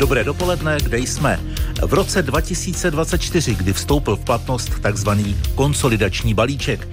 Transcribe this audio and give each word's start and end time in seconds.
Dobré 0.00 0.24
dopoledne, 0.24 0.78
kde 0.82 0.98
jsme? 0.98 1.40
V 1.86 1.94
roce 1.94 2.22
2024, 2.22 3.54
kdy 3.54 3.72
vstoupil 3.72 4.16
v 4.16 4.24
platnost 4.24 4.70
takzvaný 4.80 5.36
konsolidační 5.54 6.34
balíček. 6.34 6.88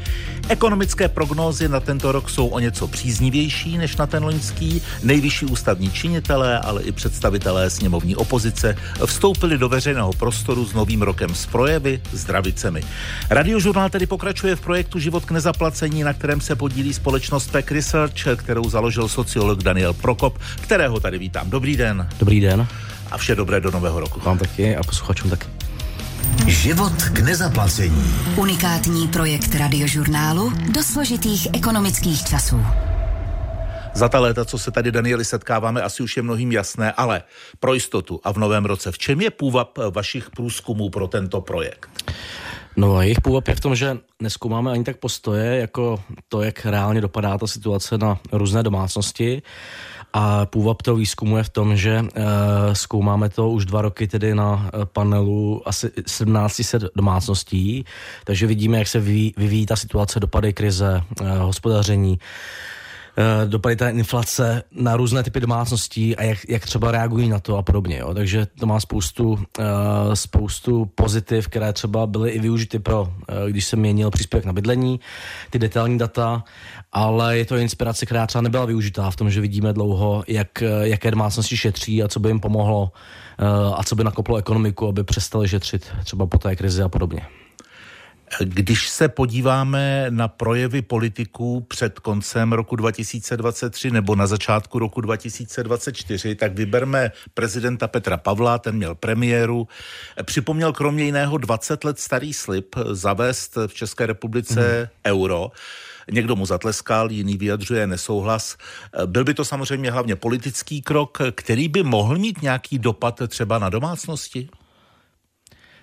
Ekonomické 0.50 1.08
prognózy 1.08 1.68
na 1.70 1.80
tento 1.80 2.12
rok 2.12 2.30
jsou 2.30 2.48
o 2.48 2.60
něco 2.60 2.88
příznivější 2.88 3.78
než 3.78 3.98
na 3.98 4.08
ten 4.08 4.24
loňský. 4.24 4.82
Nejvyšší 5.04 5.46
ústavní 5.46 5.92
činitelé, 5.92 6.60
ale 6.60 6.84
i 6.84 6.92
představitelé 6.92 7.70
sněmovní 7.70 8.16
opozice 8.16 8.76
vstoupili 9.06 9.58
do 9.58 9.70
veřejného 9.70 10.14
prostoru 10.14 10.66
s 10.66 10.74
novým 10.74 11.02
rokem 11.02 11.36
s 11.36 11.46
projevy, 11.46 12.02
zdravicemi. 12.12 12.84
Radiožurnál 13.30 13.90
tedy 13.90 14.06
pokračuje 14.06 14.56
v 14.56 14.62
projektu 14.62 15.00
Život 15.00 15.26
k 15.26 15.32
nezaplacení, 15.32 16.04
na 16.04 16.14
kterém 16.14 16.42
se 16.42 16.56
podílí 16.56 16.94
společnost 16.94 17.48
Tech 17.48 17.72
Research, 17.72 18.28
kterou 18.36 18.70
založil 18.70 19.08
sociolog 19.08 19.64
Daniel 19.64 19.94
Prokop, 19.94 20.38
kterého 20.62 21.00
tady 21.00 21.18
vítám. 21.18 21.50
Dobrý 21.50 21.78
den. 21.78 22.10
Dobrý 22.20 22.42
den. 22.42 22.68
A 23.12 23.18
vše 23.18 23.36
dobré 23.36 23.60
do 23.60 23.72
nového 23.72 24.00
roku. 24.00 24.20
Vám 24.20 24.38
taky 24.38 24.76
a 24.76 24.84
posluchačům 24.84 25.30
taky. 25.30 25.48
Život 26.48 27.04
k 27.14 27.20
nezaplacení. 27.20 28.04
Unikátní 28.36 29.08
projekt 29.08 29.56
radiožurnálu 29.56 30.54
do 30.70 30.84
složitých 30.84 31.48
ekonomických 31.54 32.24
časů. 32.24 32.66
Za 33.94 34.10
ta 34.10 34.20
léta, 34.20 34.46
co 34.46 34.60
se 34.60 34.72
tady, 34.72 34.92
Danieli, 34.92 35.26
setkáváme, 35.26 35.82
asi 35.82 36.04
už 36.04 36.18
je 36.18 36.24
mnohým 36.24 36.52
jasné, 36.52 36.92
ale 36.92 37.24
pro 37.60 37.74
jistotu 37.74 38.22
a 38.24 38.32
v 38.32 38.38
novém 38.38 38.66
roce, 38.66 38.92
v 38.92 38.98
čem 38.98 39.22
je 39.22 39.32
půvab 39.32 39.78
vašich 39.92 40.30
průzkumů 40.30 40.90
pro 40.90 41.08
tento 41.08 41.42
projekt? 41.42 41.90
No 42.76 42.96
a 42.96 43.04
jejich 43.04 43.22
půvab 43.22 43.48
je 43.48 43.56
v 43.56 43.60
tom, 43.60 43.76
že 43.76 43.98
neskoumáme 44.22 44.72
ani 44.72 44.84
tak 44.84 44.98
postoje, 44.98 45.56
jako 45.58 46.04
to, 46.30 46.42
jak 46.42 46.66
reálně 46.66 47.02
dopadá 47.02 47.38
ta 47.38 47.48
situace 47.48 47.98
na 47.98 48.20
různé 48.32 48.64
domácnosti, 48.64 49.42
a 50.14 50.46
půvab 50.46 50.82
toho 50.82 50.98
výzkumu 50.98 51.38
je 51.38 51.44
v 51.44 51.50
tom, 51.50 51.76
že 51.76 52.02
uh, 52.02 52.08
zkoumáme 52.74 53.30
to 53.30 53.50
už 53.50 53.66
dva 53.66 53.82
roky 53.82 54.08
tedy 54.08 54.36
na 54.36 54.70
eh, 54.74 54.86
panelu 54.86 55.62
asi 55.66 55.90
1700 55.90 56.84
domácností, 56.96 57.86
takže 58.24 58.48
vidíme, 58.48 58.78
jak 58.78 58.88
se 58.88 59.00
vyvíjí, 59.00 59.34
vyvíjí 59.38 59.66
ta 59.66 59.76
situace, 59.76 60.20
dopady 60.20 60.54
krize, 60.54 61.02
uh, 61.22 61.28
hospodaření, 61.28 62.20
dopady 63.46 63.76
té 63.76 63.90
inflace 63.90 64.64
na 64.72 64.98
různé 64.98 65.24
typy 65.24 65.40
domácností 65.40 66.16
a 66.16 66.24
jak, 66.24 66.38
jak 66.50 66.66
třeba 66.66 66.92
reagují 66.92 67.30
na 67.30 67.40
to 67.40 67.58
a 67.58 67.62
podobně. 67.62 67.98
Jo. 67.98 68.14
Takže 68.14 68.48
to 68.60 68.66
má 68.66 68.80
spoustu, 68.80 69.30
uh, 69.30 69.38
spoustu 70.14 70.86
pozitiv, 70.96 71.48
které 71.48 71.74
třeba 71.74 72.08
byly 72.08 72.30
i 72.30 72.40
využity 72.40 72.80
pro, 72.80 73.02
uh, 73.02 73.10
když 73.50 73.66
se 73.66 73.76
měnil 73.76 74.12
příspěvek 74.12 74.46
na 74.46 74.54
bydlení, 74.54 75.00
ty 75.50 75.60
detailní 75.60 75.98
data 75.98 76.44
ale 76.92 77.38
je 77.38 77.46
to 77.46 77.58
inspirace, 77.58 78.06
která 78.06 78.28
třeba 78.28 78.42
nebyla 78.42 78.66
využitá 78.66 79.12
v 79.12 79.16
tom, 79.16 79.30
že 79.30 79.42
vidíme 79.42 79.74
dlouho, 79.74 80.24
jak, 80.28 80.64
jaké 80.82 81.12
domácnosti 81.12 81.58
šetří 81.58 82.04
a 82.04 82.08
co 82.08 82.20
by 82.20 82.30
jim 82.30 82.40
pomohlo 82.40 82.92
eh, 83.40 83.46
a 83.76 83.84
co 83.84 83.96
by 83.96 84.04
nakoplo 84.04 84.38
ekonomiku, 84.38 84.88
aby 84.88 85.04
přestali 85.04 85.48
šetřit 85.48 85.92
třeba 86.04 86.26
po 86.26 86.38
té 86.38 86.56
krizi 86.56 86.84
a 86.84 86.90
podobně. 86.90 87.22
Když 88.40 88.90
se 88.90 89.08
podíváme 89.08 90.06
na 90.10 90.28
projevy 90.28 90.82
politiků 90.82 91.62
před 91.62 92.00
koncem 92.00 92.54
roku 92.54 92.76
2023 92.76 93.92
nebo 93.92 94.16
na 94.16 94.28
začátku 94.28 94.80
roku 94.80 95.02
2024, 95.02 96.36
tak 96.36 96.54
vyberme 96.54 97.12
prezidenta 97.34 97.88
Petra 97.88 98.18
Pavla, 98.18 98.58
ten 98.58 98.76
měl 98.76 98.96
premiéru. 98.96 99.68
Připomněl 100.24 100.74
kromě 100.74 101.04
jiného 101.04 101.38
20 101.38 101.84
let 101.84 102.00
starý 102.00 102.34
slib 102.34 102.76
zavést 102.92 103.58
v 103.68 103.74
České 103.74 104.06
republice 104.06 104.80
mm. 104.82 105.12
euro. 105.12 105.52
Někdo 106.12 106.36
mu 106.36 106.46
zatleskal, 106.46 107.12
jiný 107.12 107.38
vyjadřuje 107.38 107.88
nesouhlas. 107.88 108.58
Byl 109.06 109.24
by 109.24 109.34
to 109.34 109.46
samozřejmě 109.46 109.92
hlavně 109.92 110.16
politický 110.16 110.82
krok, 110.82 111.18
který 111.32 111.68
by 111.68 111.84
mohl 111.84 112.18
mít 112.18 112.42
nějaký 112.42 112.80
dopad 112.80 113.22
třeba 113.28 113.60
na 113.60 113.70
domácnosti? 113.70 114.50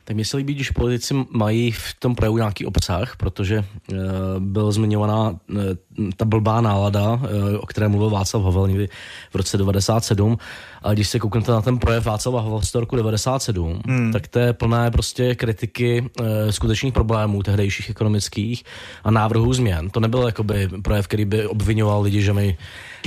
Tak 0.05 0.17
mi 0.17 0.25
se 0.25 0.37
líbí, 0.37 0.55
když 0.55 0.71
politici 0.71 1.15
mají 1.31 1.71
v 1.71 1.95
tom 1.99 2.15
projevu 2.15 2.37
nějaký 2.37 2.67
obsah, 2.67 3.17
protože 3.17 3.57
e, 3.57 3.65
byl 4.39 4.73
zmiňovaná 4.73 5.37
e, 5.51 5.55
ta 6.17 6.25
blbá 6.25 6.61
nálada, 6.61 7.21
e, 7.55 7.59
o 7.59 7.67
které 7.67 7.89
mluvil 7.89 8.11
Václav 8.11 8.43
Havel 8.43 8.69
někdy 8.69 8.89
v 9.31 9.35
roce 9.35 9.59
97. 9.59 10.39
A 10.83 10.93
když 10.93 11.09
se 11.09 11.19
kouknete 11.19 11.53
na 11.53 11.63
ten 11.63 11.79
projev 11.79 12.05
Václava 12.05 12.41
Havla 12.41 12.63
z 12.63 12.75
roku 12.75 12.97
97, 12.97 13.81
hmm. 13.87 14.13
tak 14.13 14.29
to 14.29 14.39
je 14.39 14.53
plné 14.53 14.91
prostě 14.91 15.35
kritiky 15.35 16.11
e, 16.21 16.53
skutečných 16.53 16.93
problémů 16.93 17.43
tehdejších 17.43 17.91
ekonomických 17.91 18.65
a 19.05 19.11
návrhů 19.11 19.53
změn. 19.53 19.91
To 19.91 20.01
nebyl 20.01 20.23
jakoby 20.27 20.69
projev, 20.83 21.07
který 21.07 21.25
by 21.25 21.47
obvinoval 21.47 22.03
lidi, 22.03 22.23
že 22.23 22.33
mají 22.33 22.57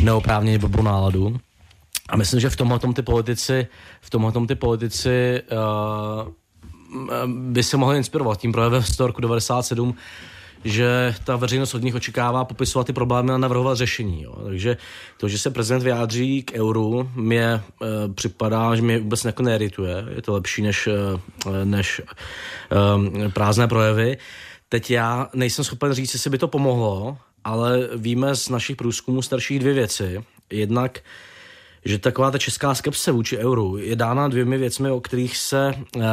neoprávněně 0.01 0.59
blbou 0.59 0.81
náladu. 0.81 1.37
A 2.09 2.17
myslím, 2.17 2.39
že 2.39 2.49
v 2.49 2.55
tomhle 2.55 2.79
ty 2.93 3.01
politici, 3.01 3.67
v 4.01 4.09
tomhle 4.09 4.47
ty 4.47 4.55
politici 4.55 5.41
uh, 5.51 6.31
by 7.25 7.63
se 7.63 7.77
mohli 7.77 7.97
inspirovat 7.97 8.39
tím 8.39 8.51
projevem 8.51 8.83
z 8.83 8.99
roku 8.99 9.21
97, 9.21 9.95
že 10.63 11.15
ta 11.23 11.35
veřejnost 11.35 11.75
od 11.75 11.83
nich 11.83 11.95
očekává 11.95 12.45
popisovat 12.45 12.87
ty 12.87 12.93
problémy 12.93 13.31
a 13.31 13.37
navrhovat 13.37 13.77
řešení. 13.77 14.23
Jo. 14.23 14.35
Takže 14.43 14.77
to, 15.17 15.27
že 15.27 15.37
se 15.39 15.51
prezident 15.51 15.83
vyjádří 15.83 16.43
k 16.43 16.53
euru, 16.53 17.09
mě 17.15 17.43
e, 17.43 17.61
připadá, 18.13 18.75
že 18.75 18.81
mě 18.81 18.99
vůbec 18.99 19.25
jako 19.25 19.43
neirituje. 19.43 20.05
Je 20.15 20.21
to 20.21 20.33
lepší 20.33 20.61
než, 20.61 20.87
e, 20.87 21.65
než 21.65 22.01
e, 23.25 23.29
prázdné 23.29 23.67
projevy. 23.67 24.17
Teď 24.69 24.91
já 24.91 25.29
nejsem 25.33 25.65
schopen 25.65 25.93
říct, 25.93 26.13
jestli 26.13 26.29
by 26.29 26.37
to 26.37 26.47
pomohlo, 26.47 27.17
ale 27.43 27.89
víme 27.95 28.35
z 28.35 28.49
našich 28.49 28.75
průzkumů 28.75 29.21
starších 29.21 29.59
dvě 29.59 29.73
věci. 29.73 30.23
Jednak 30.49 30.99
že 31.87 31.99
taková 31.99 32.31
ta 32.31 32.37
česká 32.37 32.75
skepse 32.75 33.11
vůči 33.11 33.37
euru 33.37 33.77
je 33.77 33.95
dána 33.95 34.27
dvěmi 34.27 34.57
věcmi, 34.57 34.91
o 34.91 35.01
kterých 35.01 35.37
se 35.37 35.73
uh, 35.95 36.03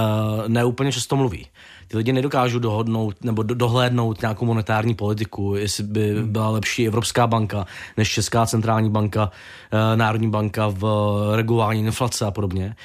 neúplně 0.48 0.92
často 0.92 1.16
mluví. 1.16 1.46
Ty 1.88 1.96
lidi 1.96 2.12
nedokážou 2.12 2.58
dohodnout 2.58 3.24
nebo 3.24 3.42
do, 3.42 3.54
dohlédnout 3.54 4.22
nějakou 4.22 4.44
monetární 4.44 4.94
politiku, 4.94 5.54
jestli 5.54 5.84
by 5.84 6.22
byla 6.22 6.50
lepší 6.50 6.86
Evropská 6.86 7.26
banka 7.26 7.66
než 7.96 8.10
Česká 8.10 8.46
centrální 8.46 8.90
banka, 8.90 9.24
uh, 9.24 9.96
Národní 9.96 10.30
banka 10.30 10.68
v 10.68 10.84
uh, 10.84 11.36
regulování 11.36 11.80
inflace 11.80 12.26
a 12.26 12.30
podobně. 12.30 12.76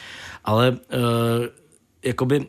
Ale 0.45 0.71
uh, 0.71 0.77
jakoby 2.03 2.39
uh, 2.39 2.45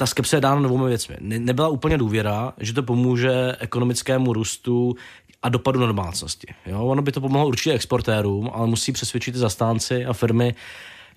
ta 0.00 0.06
skepse 0.06 0.36
je 0.36 0.40
dána 0.40 0.62
dvoumi 0.62 0.88
věcmi. 0.88 1.16
Ne, 1.20 1.38
nebyla 1.38 1.68
úplně 1.68 1.98
důvěra, 1.98 2.52
že 2.58 2.72
to 2.72 2.82
pomůže 2.82 3.56
ekonomickému 3.58 4.32
růstu 4.32 4.94
a 5.42 5.48
dopadu 5.48 5.80
na 5.80 5.86
domácnosti. 5.86 6.46
Jo? 6.66 6.86
Ono 6.86 7.02
by 7.02 7.12
to 7.12 7.20
pomohlo 7.20 7.48
určitě 7.48 7.72
exportérům, 7.72 8.50
ale 8.54 8.66
musí 8.66 8.92
přesvědčit 8.92 9.34
zastánci 9.34 10.06
a 10.06 10.12
firmy, 10.12 10.54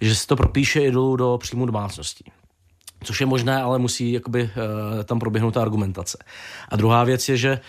že 0.02 0.16
se 0.16 0.28
to 0.28 0.36
propíše 0.36 0.82
i 0.82 0.92
dolů 0.92 1.16
do 1.16 1.38
příjmu 1.42 1.66
domácností. 1.66 2.26
Což 3.04 3.22
je 3.22 3.26
možné, 3.26 3.62
ale 3.62 3.80
musí 3.80 4.12
jakoby, 4.12 4.44
uh, 4.44 5.04
tam 5.04 5.20
proběhnout 5.20 5.54
ta 5.54 5.62
argumentace. 5.62 6.18
A 6.70 6.76
druhá 6.76 7.04
věc 7.04 7.30
je, 7.30 7.38
že 7.38 7.60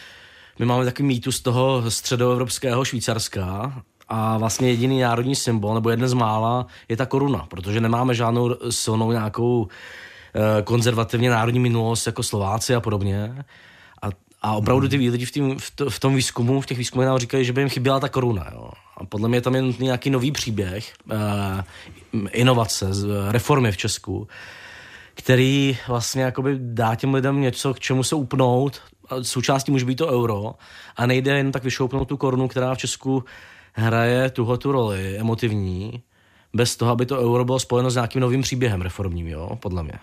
my 0.59 0.67
máme 0.67 0.85
takový 0.85 1.09
mýtus 1.09 1.41
toho 1.41 1.91
středoevropského 1.91 2.85
Švýcarska 2.85 3.73
a 4.09 4.39
vlastně 4.39 4.69
jediný 4.69 5.01
národní 5.01 5.37
symbol, 5.37 5.75
nebo 5.75 5.91
jeden 5.91 6.09
z 6.09 6.13
mála, 6.13 6.67
je 6.89 6.97
ta 6.97 7.07
koruna, 7.07 7.47
protože 7.51 7.81
nemáme 7.81 8.15
žádnou 8.15 8.57
silnou 8.71 9.13
nějakou 9.13 9.69
eh, 9.69 10.63
konzervativně 10.63 11.31
národní 11.31 11.61
minulost 11.61 12.07
jako 12.07 12.23
Slováci 12.23 12.75
a 12.75 12.81
podobně. 12.81 13.45
A 14.45 14.53
opravdu 14.53 14.89
ty 14.89 14.97
lidi 14.97 15.25
v, 15.25 15.31
tým, 15.31 15.59
v, 15.59 15.71
to, 15.71 15.91
v 15.91 16.01
tom 16.01 16.15
výzkumu, 16.15 16.61
v 16.61 16.67
těch 16.67 16.79
výzkumech 16.79 17.09
nám 17.09 17.19
říkají, 17.19 17.45
že 17.45 17.53
by 17.53 17.61
jim 17.61 17.69
chyběla 17.69 18.01
ta 18.01 18.09
koruna. 18.09 18.47
Jo. 18.53 18.71
A 18.97 19.05
podle 19.05 19.29
mě 19.29 19.41
tam 19.41 19.55
je 19.55 19.63
nutný 19.63 19.85
nějaký 19.85 20.11
nový 20.11 20.33
příběh, 20.33 20.93
uh, 21.13 21.17
inovace, 22.33 22.87
reformy 23.31 23.73
v 23.73 23.77
Česku, 23.77 24.29
který 25.15 25.79
vlastně 25.89 26.23
jakoby 26.23 26.57
dá 26.59 26.95
těm 26.95 27.15
lidem 27.15 27.41
něco, 27.41 27.75
k 27.75 27.81
čemu 27.81 28.03
se 28.03 28.15
upnout. 28.15 28.81
Součástí 29.23 29.73
může 29.73 29.85
být 29.85 29.97
to 29.97 30.09
euro 30.09 30.55
a 30.97 31.07
nejde 31.07 31.37
jen 31.37 31.53
tak 31.53 31.65
vyšoupnout 31.65 32.09
tu 32.09 32.17
korunu, 32.17 32.49
která 32.49 32.75
v 32.75 32.79
Česku 32.79 33.25
hraje 33.73 34.31
tuhle 34.31 34.59
tu 34.59 34.73
roli 34.73 35.17
emotivní, 35.19 36.03
bez 36.55 36.77
toho, 36.77 36.91
aby 36.91 37.07
to 37.07 37.21
euro 37.21 37.45
bylo 37.45 37.59
spojeno 37.59 37.91
s 37.91 37.95
nějakým 37.95 38.21
novým 38.21 38.43
příběhem 38.43 38.83
reformním, 38.83 39.29
jo, 39.29 39.59
podle 39.61 39.83
mě. 39.83 39.99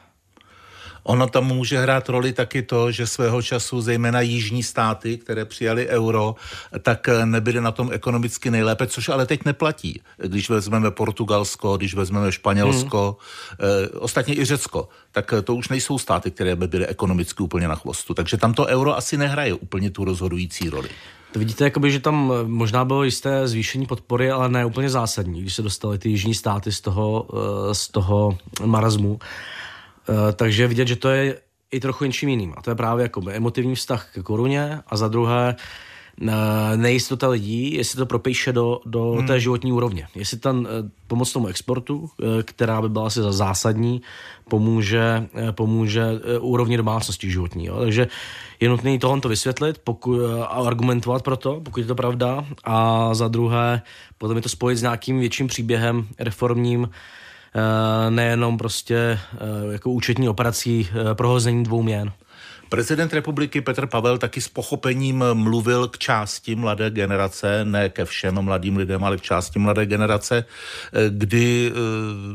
Ono 1.04 1.28
tam 1.28 1.46
může 1.46 1.80
hrát 1.80 2.10
roli 2.10 2.34
taky 2.34 2.62
to, 2.62 2.92
že 2.92 3.08
svého 3.08 3.42
času 3.42 3.82
zejména 3.82 4.22
jižní 4.22 4.64
státy, 4.64 5.18
které 5.18 5.46
přijali 5.46 5.88
euro, 5.88 6.36
tak 6.82 7.10
nebyly 7.26 7.62
na 7.62 7.72
tom 7.72 7.90
ekonomicky 7.94 8.52
nejlépe, 8.52 8.88
což 8.88 9.10
ale 9.10 9.26
teď 9.26 9.46
neplatí. 9.46 10.02
Když 10.18 10.50
vezmeme 10.50 10.92
Portugalsko, 10.92 11.78
když 11.78 11.94
vezmeme 11.94 12.32
Španělsko, 12.32 13.18
hmm. 13.50 13.70
eh, 13.86 13.90
ostatně 13.90 14.36
i 14.36 14.46
Řecko, 14.46 14.90
tak 15.12 15.34
to 15.44 15.56
už 15.56 15.70
nejsou 15.70 15.98
státy, 15.98 16.32
které 16.32 16.56
by 16.56 16.68
byly 16.68 16.88
ekonomicky 16.88 17.44
úplně 17.44 17.68
na 17.68 17.76
chvostu. 17.76 18.14
Takže 18.14 18.38
tam 18.38 18.54
to 18.54 18.66
euro 18.66 18.98
asi 18.98 19.18
nehraje 19.18 19.54
úplně 19.54 19.90
tu 19.90 20.06
rozhodující 20.06 20.70
roli. 20.70 20.90
To 21.32 21.40
vidíte, 21.40 21.64
jakoby, 21.64 21.92
že 21.92 22.00
tam 22.00 22.34
možná 22.46 22.86
bylo 22.86 23.04
jisté 23.04 23.48
zvýšení 23.48 23.86
podpory, 23.86 24.32
ale 24.32 24.50
ne 24.50 24.66
úplně 24.66 24.90
zásadní, 24.90 25.42
když 25.42 25.56
se 25.56 25.62
dostaly 25.62 25.98
ty 25.98 26.10
jižní 26.10 26.36
státy 26.36 26.72
z 26.72 26.82
toho, 26.82 27.28
eh, 27.34 27.76
z 27.76 27.88
toho 27.88 28.38
marazmu. 28.66 29.20
Eh, 30.12 30.34
takže 30.34 30.68
vidět, 30.68 30.88
že 30.88 30.96
to 30.96 31.10
je 31.10 31.38
i 31.72 31.80
trochu 31.80 32.06
něčím 32.06 32.30
jiným. 32.30 32.54
A 32.58 32.62
to 32.62 32.72
je 32.72 32.76
právě 32.76 33.04
jako 33.04 33.22
emotivní 33.30 33.76
vztah 33.76 34.10
k 34.14 34.24
koruně 34.24 34.80
a 34.88 34.98
za 34.98 35.08
druhé 35.08 35.56
nejistota 36.76 37.30
lidí, 37.30 37.74
jestli 37.74 37.98
to 37.98 38.06
propíše 38.06 38.54
do, 38.54 38.80
do 38.86 39.12
hmm. 39.12 39.28
té 39.28 39.40
životní 39.40 39.72
úrovně. 39.72 40.08
Jestli 40.16 40.38
ten 40.38 40.68
pomoc 41.08 41.34
tomu 41.34 41.48
exportu, 41.48 42.10
která 42.44 42.82
by 42.82 42.90
byla 42.90 43.08
asi 43.08 43.20
zásadní, 43.30 44.02
pomůže, 44.50 45.28
pomůže 45.52 46.06
úrovni 46.40 46.78
domácnosti 46.78 47.32
životní. 47.32 47.66
Jo. 47.66 47.80
Takže 47.80 48.08
je 48.60 48.70
nutné 48.70 49.00
tohle 49.00 49.22
vysvětlit 49.30 49.82
pokud, 49.84 50.20
a 50.42 50.46
argumentovat 50.46 51.24
pro 51.24 51.38
to, 51.38 51.62
pokud 51.64 51.80
je 51.80 51.86
to 51.86 51.96
pravda. 51.96 52.46
A 52.64 53.10
za 53.14 53.28
druhé, 53.28 53.82
potom 54.18 54.38
je 54.38 54.44
to 54.44 54.50
spojit 54.50 54.78
s 54.78 54.82
nějakým 54.82 55.20
větším 55.20 55.48
příběhem 55.48 56.08
reformním, 56.20 56.90
nejenom 58.10 58.58
prostě 58.58 59.20
jako 59.72 59.92
účetní 59.92 60.30
operací 60.30 60.90
prohození 61.14 61.64
dvou 61.64 61.84
měn. 61.84 62.12
Prezident 62.70 63.14
republiky 63.14 63.62
Petr 63.62 63.88
Pavel 63.88 64.18
taky 64.18 64.42
s 64.42 64.48
pochopením 64.48 65.24
mluvil 65.34 65.88
k 65.88 65.98
části 65.98 66.56
mladé 66.56 66.90
generace, 66.90 67.66
ne 67.66 67.90
ke 67.90 68.06
všem 68.06 68.42
mladým 68.42 68.78
lidem, 68.78 69.04
ale 69.04 69.18
k 69.18 69.22
části 69.22 69.60
mladé 69.60 69.86
generace, 69.86 70.46
kdy 71.10 71.72
eh, 71.72 71.80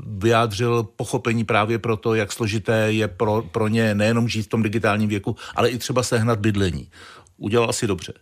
vyjádřil 0.07 0.83
pochopení 0.83 1.45
právě 1.45 1.79
pro 1.79 1.97
to, 1.97 2.15
jak 2.15 2.33
složité 2.33 2.93
je 2.93 3.09
pro, 3.09 3.43
pro 3.43 3.69
ně 3.69 3.95
nejenom 3.95 4.29
žít 4.29 4.43
v 4.43 4.49
tom 4.49 4.63
digitálním 4.63 5.09
věku, 5.09 5.37
ale 5.55 5.69
i 5.69 5.79
třeba 5.79 6.03
sehnat 6.03 6.39
bydlení. 6.39 6.89
Udělal 7.37 7.71
asi 7.71 7.87
dobře. 7.87 8.13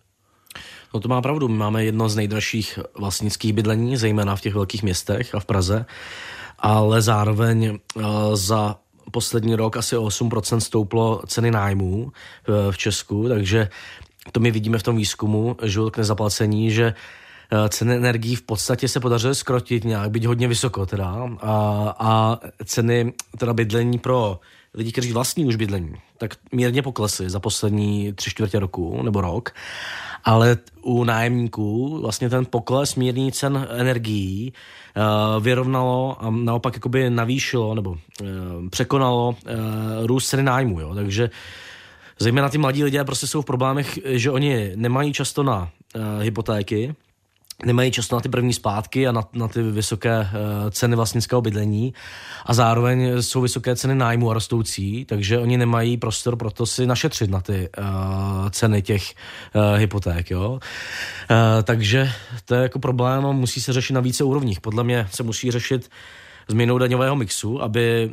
No 0.94 1.00
to 1.00 1.08
má 1.08 1.22
pravdu. 1.22 1.48
My 1.48 1.56
máme 1.56 1.84
jedno 1.84 2.08
z 2.08 2.16
nejdražších 2.16 2.78
vlastnických 2.98 3.52
bydlení, 3.52 3.96
zejména 3.96 4.36
v 4.36 4.40
těch 4.40 4.54
velkých 4.54 4.82
městech 4.82 5.34
a 5.34 5.40
v 5.40 5.44
Praze, 5.44 5.86
ale 6.64 7.02
zároveň 7.02 7.78
uh, 7.94 8.02
za 8.34 8.76
poslední 9.10 9.54
rok 9.54 9.76
asi 9.76 9.96
o 9.96 10.06
8% 10.06 10.58
stouplo 10.58 11.22
ceny 11.26 11.50
nájmů 11.50 12.12
eh, 12.12 12.72
v 12.72 12.78
Česku, 12.78 13.28
takže 13.28 13.68
to 14.32 14.40
my 14.40 14.50
vidíme 14.50 14.78
v 14.78 14.82
tom 14.82 14.96
výzkumu 14.96 15.56
život 15.62 15.90
k 15.90 15.98
nezaplacení, 15.98 16.70
že 16.70 16.94
eh, 16.94 17.68
ceny 17.68 17.94
energií 17.94 18.36
v 18.36 18.42
podstatě 18.42 18.88
se 18.88 19.00
podařilo 19.00 19.34
skrotit 19.34 19.84
nějak, 19.84 20.10
být 20.10 20.24
hodně 20.24 20.48
vysoko 20.48 20.86
teda 20.86 21.28
a, 21.40 21.54
a 21.98 22.38
ceny 22.64 23.12
teda 23.38 23.52
bydlení 23.52 23.98
pro 23.98 24.40
lidi, 24.74 24.92
kteří 24.92 25.12
vlastní 25.12 25.46
už 25.46 25.56
bydlení, 25.56 25.94
tak 26.28 26.38
mírně 26.52 26.82
poklesly 26.82 27.30
za 27.30 27.40
poslední 27.40 28.12
tři 28.12 28.30
čtvrtě 28.30 28.58
roku 28.58 29.02
nebo 29.02 29.20
rok 29.20 29.52
ale 30.24 30.56
u 30.82 31.04
nájemníků 31.04 32.00
vlastně 32.00 32.30
ten 32.30 32.46
pokles 32.46 32.94
mírný 32.94 33.32
cen 33.32 33.68
energií 33.70 34.52
uh, 34.96 35.42
vyrovnalo 35.42 36.16
a 36.20 36.30
naopak 36.30 36.74
jakoby 36.74 37.10
navýšilo 37.10 37.74
nebo 37.74 37.90
uh, 37.90 37.98
překonalo 38.70 39.28
uh, 39.28 40.06
růst 40.06 40.28
ceny 40.28 40.42
nájmu, 40.42 40.80
jo. 40.80 40.94
takže 40.94 41.30
zejména 42.18 42.48
ty 42.48 42.58
mladí 42.58 42.84
lidé 42.84 43.04
prostě 43.04 43.26
jsou 43.26 43.42
v 43.42 43.44
problémech, 43.44 43.98
že 44.04 44.30
oni 44.30 44.72
nemají 44.76 45.12
často 45.12 45.42
na 45.42 45.68
hypotéky, 46.20 46.94
nemají 47.64 47.90
často 47.90 48.16
na 48.16 48.20
ty 48.20 48.28
první 48.28 48.52
splátky 48.52 49.08
a 49.08 49.12
na, 49.12 49.22
na 49.32 49.48
ty 49.48 49.62
vysoké 49.62 50.20
uh, 50.20 50.26
ceny 50.70 50.96
vlastnického 50.96 51.42
bydlení 51.42 51.94
a 52.46 52.54
zároveň 52.54 53.22
jsou 53.22 53.40
vysoké 53.40 53.76
ceny 53.76 53.94
nájmu 53.94 54.30
a 54.30 54.34
rostoucí, 54.34 55.04
takže 55.04 55.38
oni 55.38 55.58
nemají 55.58 55.96
prostor 55.96 56.36
pro 56.36 56.50
to 56.50 56.66
si 56.66 56.86
našetřit 56.86 57.30
na 57.30 57.40
ty 57.40 57.68
uh, 57.78 57.84
ceny 58.50 58.82
těch 58.82 59.14
uh, 59.54 59.78
hypoték. 59.78 60.30
Jo? 60.30 60.50
Uh, 60.50 60.58
takže 61.62 62.12
to 62.44 62.54
je 62.54 62.62
jako 62.62 62.78
problém 62.78 63.22
musí 63.22 63.60
se 63.60 63.72
řešit 63.72 63.92
na 63.92 64.00
více 64.00 64.24
úrovních. 64.24 64.60
Podle 64.60 64.84
mě 64.84 65.08
se 65.10 65.22
musí 65.22 65.50
řešit 65.50 65.90
změnou 66.48 66.78
daňového 66.78 67.16
mixu, 67.16 67.62
aby 67.62 68.10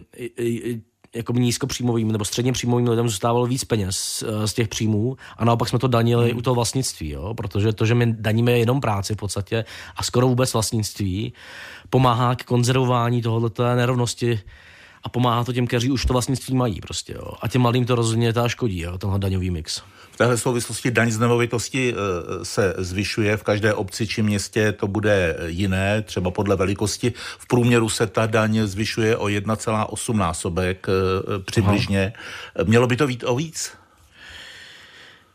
jako 1.16 1.34
nízkopříjmovým 1.34 2.12
nebo 2.12 2.26
středně 2.26 2.52
příjmovým 2.52 2.88
lidem 2.88 3.10
zůstávalo 3.10 3.46
víc 3.46 3.64
peněz 3.64 4.24
eh, 4.28 4.48
z 4.48 4.54
těch 4.54 4.68
příjmů 4.68 5.18
a 5.38 5.46
naopak 5.46 5.70
jsme 5.70 5.80
to 5.80 5.88
danili 5.88 6.30
hmm. 6.30 6.38
u 6.38 6.42
toho 6.42 6.56
vlastnictví, 6.56 7.10
jo? 7.10 7.34
protože 7.34 7.74
to, 7.74 7.86
že 7.86 7.96
my 7.96 8.14
daníme 8.20 8.52
jenom 8.52 8.82
práci 8.82 9.14
v 9.14 9.18
podstatě 9.18 9.66
a 9.96 10.04
skoro 10.04 10.28
vůbec 10.28 10.54
vlastnictví, 10.54 11.34
pomáhá 11.90 12.36
k 12.36 12.44
konzervování 12.44 13.22
tohoto 13.22 13.76
nerovnosti 13.76 14.40
a 15.04 15.10
pomáhá 15.10 15.44
to 15.44 15.54
těm, 15.54 15.68
kteří 15.68 15.92
už 15.92 16.06
to 16.06 16.14
vlastnictví 16.14 16.56
mají 16.56 16.82
prostě, 16.82 17.14
jo. 17.14 17.32
A 17.42 17.48
těm 17.48 17.62
mladým 17.62 17.86
to 17.86 17.96
rozhodně 17.96 18.34
ta 18.34 18.48
škodí, 18.48 18.80
jo, 18.80 18.98
tenhle 18.98 19.20
daňový 19.20 19.50
mix. 19.50 19.82
V 20.12 20.18
téhle 20.18 20.38
souvislosti 20.38 20.92
daň 20.92 21.12
z 21.12 21.20
nemovitosti 21.20 21.94
eh, 21.94 22.46
se 22.46 22.74
zvyšuje, 22.78 23.38
v 23.38 23.44
každé 23.44 23.74
obci 23.74 24.08
či 24.08 24.24
městě 24.24 24.72
to 24.72 24.88
bude 24.88 25.38
jiné, 25.46 26.02
třeba 26.02 26.32
podle 26.32 26.56
velikosti. 26.56 27.14
V 27.38 27.48
průměru 27.48 27.90
se 27.90 28.08
ta 28.08 28.26
daň 28.26 28.60
zvyšuje 28.64 29.18
o 29.18 29.26
1,8 29.26 30.16
násobek 30.16 30.88
eh, 30.90 31.40
přibližně. 31.40 32.14
Aha. 32.56 32.66
Mělo 32.68 32.88
by 32.88 32.98
to 32.98 33.08
být 33.08 33.24
o 33.24 33.36
víc? 33.36 33.72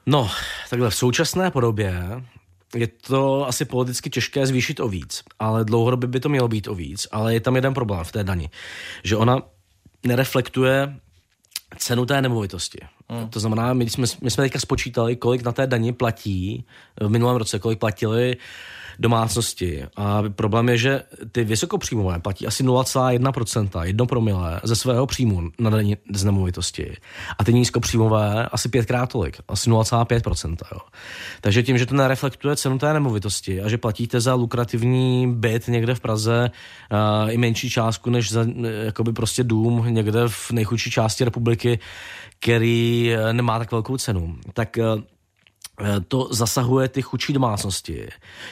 No, 0.06 0.30
takhle 0.70 0.90
v 0.90 0.94
současné 0.94 1.50
podobě 1.50 2.22
je 2.74 2.86
to 2.86 3.48
asi 3.48 3.64
politicky 3.64 4.10
těžké 4.10 4.46
zvýšit 4.46 4.80
o 4.80 4.88
víc, 4.88 5.22
ale 5.38 5.64
dlouhodobě 5.64 6.08
by 6.08 6.20
to 6.20 6.28
mělo 6.28 6.48
být 6.48 6.68
o 6.68 6.74
víc, 6.74 7.08
ale 7.12 7.34
je 7.34 7.40
tam 7.40 7.56
jeden 7.56 7.74
problém 7.74 8.04
v 8.04 8.12
té 8.12 8.24
dani, 8.24 8.50
že 9.04 9.16
ona 9.16 9.42
nereflektuje 10.06 10.96
cenu 11.78 12.06
té 12.06 12.22
nemovitosti. 12.22 12.78
Hmm. 13.08 13.28
To 13.28 13.40
znamená, 13.40 13.72
my 13.72 13.90
jsme, 13.90 14.06
my 14.20 14.30
jsme 14.30 14.44
teďka 14.44 14.58
spočítali, 14.58 15.16
kolik 15.16 15.42
na 15.42 15.52
té 15.52 15.66
dani 15.66 15.92
platí 15.92 16.64
v 17.00 17.08
minulém 17.08 17.36
roce, 17.36 17.58
kolik 17.58 17.78
platili 17.78 18.36
domácnosti. 18.98 19.84
A 19.96 20.22
problém 20.28 20.68
je, 20.68 20.78
že 20.78 21.02
ty 21.32 21.44
vysokopříjmové 21.44 22.18
platí 22.18 22.46
asi 22.46 22.64
0,1%, 22.64 23.82
1 23.82 24.06
promile 24.06 24.60
ze 24.64 24.76
svého 24.76 25.06
příjmu 25.06 25.50
na 25.58 25.70
daní 25.70 25.96
z 26.14 26.24
nemovitosti. 26.24 26.96
A 27.38 27.44
ty 27.44 27.52
nízkopříjmové 27.52 28.46
asi 28.46 28.68
pětkrát 28.68 29.12
tolik, 29.12 29.36
asi 29.48 29.70
0,5%. 29.70 30.56
Jo. 30.72 30.78
Takže 31.40 31.62
tím, 31.62 31.78
že 31.78 31.86
to 31.86 31.94
nereflektuje 31.94 32.56
cenu 32.56 32.78
té 32.78 32.92
nemovitosti 32.92 33.62
a 33.62 33.68
že 33.68 33.78
platíte 33.78 34.20
za 34.20 34.34
lukrativní 34.34 35.34
byt 35.34 35.68
někde 35.68 35.94
v 35.94 36.00
Praze 36.00 36.50
uh, 36.92 37.32
i 37.32 37.38
menší 37.38 37.70
částku 37.70 38.10
než 38.10 38.32
za 38.32 38.46
jakoby 38.84 39.12
prostě 39.12 39.44
dům 39.44 39.84
někde 39.88 40.28
v 40.28 40.52
nejchudší 40.52 40.90
části 40.90 41.24
republiky, 41.24 41.78
který 42.40 43.12
eh, 43.12 43.32
nemá 43.32 43.58
tak 43.58 43.72
velkou 43.72 43.96
cenu, 43.96 44.36
tak 44.52 44.76
uh, 44.78 45.02
to 46.08 46.28
zasahuje 46.30 46.88
ty 46.88 47.02
chudší 47.02 47.32
domácnosti. 47.32 48.08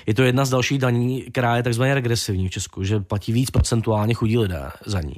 Je 0.07 0.15
to 0.15 0.23
jedna 0.23 0.45
z 0.45 0.51
dalších 0.51 0.79
daní, 0.79 1.23
která 1.23 1.57
je 1.57 1.63
takzvaně 1.63 1.95
regresivní 1.95 2.49
v 2.49 2.51
Česku, 2.51 2.85
že 2.85 3.01
platí 3.01 3.33
víc 3.33 3.51
procentuálně 3.51 4.15
chudí 4.15 4.39
lidé 4.39 4.71
za 4.87 5.01
ní. 5.01 5.17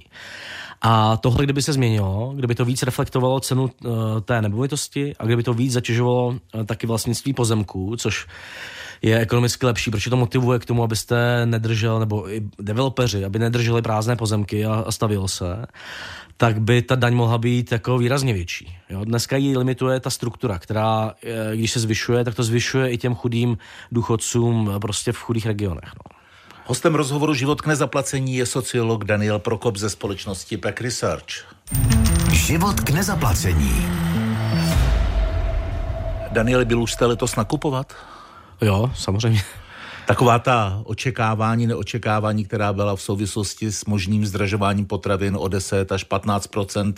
A 0.83 1.17
tohle, 1.17 1.45
kdyby 1.45 1.63
se 1.63 1.73
změnilo, 1.73 2.33
kdyby 2.37 2.55
to 2.55 2.65
víc 2.65 2.83
reflektovalo 2.83 3.41
cenu 3.41 3.63
uh, 3.63 3.71
té 4.25 4.43
nemovitosti 4.43 5.15
a 5.19 5.25
kdyby 5.25 5.43
to 5.43 5.55
víc 5.55 5.73
zatěžovalo 5.73 6.27
uh, 6.29 6.65
taky 6.65 6.87
vlastnictví 6.87 7.33
pozemků, 7.33 7.97
což 7.97 8.27
je 9.03 9.19
ekonomicky 9.19 9.67
lepší, 9.67 9.91
protože 9.91 10.11
to 10.11 10.17
motivuje 10.17 10.59
k 10.59 10.65
tomu, 10.65 10.83
abyste 10.83 11.47
nedržel, 11.47 12.01
nebo 12.01 12.33
i 12.33 12.43
developeři, 12.59 13.25
aby 13.25 13.39
nedrželi 13.39 13.83
prázdné 13.83 14.17
pozemky 14.17 14.67
a, 14.67 14.75
a 14.75 14.93
stavilo 14.93 15.29
se, 15.29 15.67
tak 16.37 16.61
by 16.61 16.83
ta 16.83 16.95
daň 16.95 17.15
mohla 17.15 17.39
být 17.39 17.73
jako 17.73 17.99
výrazně 17.99 18.33
větší. 18.33 18.77
Jo? 18.91 19.05
Dneska 19.05 19.37
ji 19.37 19.59
limituje 19.59 20.01
ta 20.01 20.11
struktura, 20.11 20.59
která, 20.59 21.15
eh, 21.23 21.57
když 21.57 21.73
se 21.73 21.81
zvyšuje, 21.81 22.25
tak 22.25 22.35
to 22.35 22.43
zvyšuje 22.43 22.91
i 22.91 22.99
těm 22.99 23.15
chudým 23.15 23.59
důchodcům 23.93 24.71
prostě 24.81 25.13
v 25.13 25.19
chudých 25.19 25.47
regionech. 25.47 25.91
No. 25.95 26.17
Hostem 26.69 26.95
rozhovoru 26.95 27.35
Život 27.35 27.61
k 27.61 27.67
nezaplacení 27.67 28.37
je 28.37 28.47
sociolog 28.47 29.05
Daniel 29.05 29.39
Prokop 29.39 29.77
ze 29.77 29.91
společnosti 29.91 30.57
Pack 30.57 30.81
Research. 30.81 31.27
Život 32.33 32.81
k 32.81 32.91
nezaplacení. 32.91 33.87
Daniel, 36.31 36.65
byl 36.65 36.83
už 36.83 36.93
jste 36.93 37.07
letos 37.07 37.37
nakupovat? 37.37 37.93
Jo, 38.61 38.91
samozřejmě. 38.95 39.43
Taková 40.07 40.39
ta 40.39 40.83
očekávání, 40.85 41.67
neočekávání, 41.67 42.45
která 42.45 42.73
byla 42.73 42.97
v 42.97 43.03
souvislosti 43.03 43.73
s 43.73 43.85
možným 43.85 44.27
zdražováním 44.27 44.87
potravin 44.87 45.37
o 45.39 45.49
10 45.49 45.93
až 45.93 46.07
15% 46.07 46.95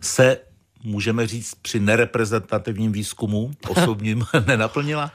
se 0.00 0.38
můžeme 0.82 1.26
říct 1.26 1.54
při 1.54 1.80
nereprezentativním 1.80 2.92
výzkumu 2.92 3.50
osobním 3.68 4.24
nenaplnila? 4.46 5.10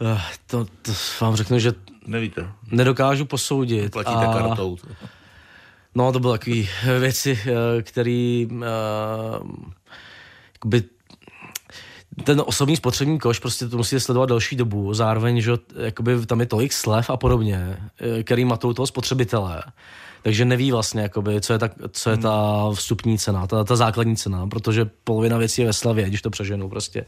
Eh, 0.00 0.20
to, 0.46 0.64
to 0.64 0.92
vám 1.20 1.36
řeknu, 1.36 1.58
že 1.58 1.72
Nevíte. 2.06 2.48
nedokážu 2.70 3.24
posoudit. 3.24 3.92
Platíte 3.92 4.26
a... 4.26 4.32
kartou. 4.32 4.76
No, 5.94 6.12
to 6.12 6.20
byly 6.20 6.38
takové 6.38 6.98
věci, 6.98 7.38
eh, 7.46 7.82
které 7.82 8.46
uh, 8.50 8.58
ten 12.24 12.42
osobní 12.46 12.76
spotřební 12.76 13.18
koš 13.18 13.38
prostě 13.38 13.68
to 13.68 13.76
musíte 13.76 14.00
sledovat 14.00 14.28
další 14.28 14.56
dobu, 14.56 14.94
zároveň, 14.94 15.40
že 15.40 15.52
jakoby 15.76 16.26
tam 16.26 16.40
je 16.40 16.46
tolik 16.46 16.72
slev 16.72 17.10
a 17.10 17.16
podobně, 17.16 17.76
eh, 18.00 18.22
který 18.22 18.44
matou 18.44 18.72
toho 18.72 18.86
spotřebitele, 18.86 19.62
takže 20.22 20.44
neví 20.44 20.72
vlastně, 20.72 21.02
jakoby, 21.02 21.40
co, 21.40 21.52
je 21.52 21.58
ta, 21.58 21.68
co 21.90 22.10
je 22.10 22.16
ta 22.16 22.66
vstupní 22.74 23.18
cena, 23.18 23.46
ta, 23.46 23.64
ta 23.64 23.76
základní 23.76 24.16
cena, 24.16 24.46
protože 24.46 24.90
polovina 25.04 25.38
věcí 25.38 25.60
je 25.60 25.66
ve 25.66 25.72
slavě, 25.72 26.08
když 26.08 26.22
to 26.22 26.30
přeženu 26.30 26.68
prostě. 26.68 27.06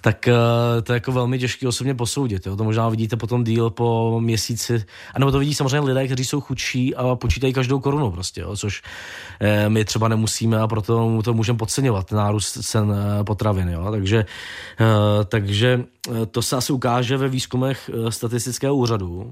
Tak 0.00 0.28
uh, 0.28 0.82
to 0.82 0.92
je 0.92 0.94
jako 0.94 1.12
velmi 1.12 1.38
těžké 1.38 1.68
osobně 1.68 1.94
posoudit. 1.94 2.46
Jo? 2.46 2.56
To 2.56 2.64
možná 2.64 2.88
vidíte 2.88 3.16
potom 3.16 3.44
díl 3.44 3.70
po 3.70 4.20
měsíci, 4.20 4.84
anebo 5.14 5.32
to 5.32 5.38
vidí 5.38 5.54
samozřejmě 5.54 5.80
lidé, 5.80 6.06
kteří 6.06 6.24
jsou 6.24 6.40
chudší 6.40 6.94
a 6.94 7.16
počítají 7.16 7.52
každou 7.52 7.80
korunu 7.80 8.10
prostě, 8.10 8.40
jo? 8.40 8.56
což 8.56 8.82
uh, 9.40 9.48
my 9.68 9.84
třeba 9.84 10.08
nemusíme 10.08 10.60
a 10.60 10.66
proto 10.66 11.22
to 11.24 11.34
můžeme 11.34 11.58
podceňovat, 11.58 12.12
nárůst 12.12 12.52
cen 12.52 12.90
uh, 12.90 12.96
potravin. 13.24 13.68
Jo? 13.68 13.90
Takže, 13.90 14.24
takže 15.28 15.84
to 16.30 16.42
se 16.42 16.56
asi 16.56 16.72
ukáže 16.72 17.16
ve 17.16 17.28
výzkumech 17.28 17.90
statistického 18.08 18.74
úřadu. 18.74 19.30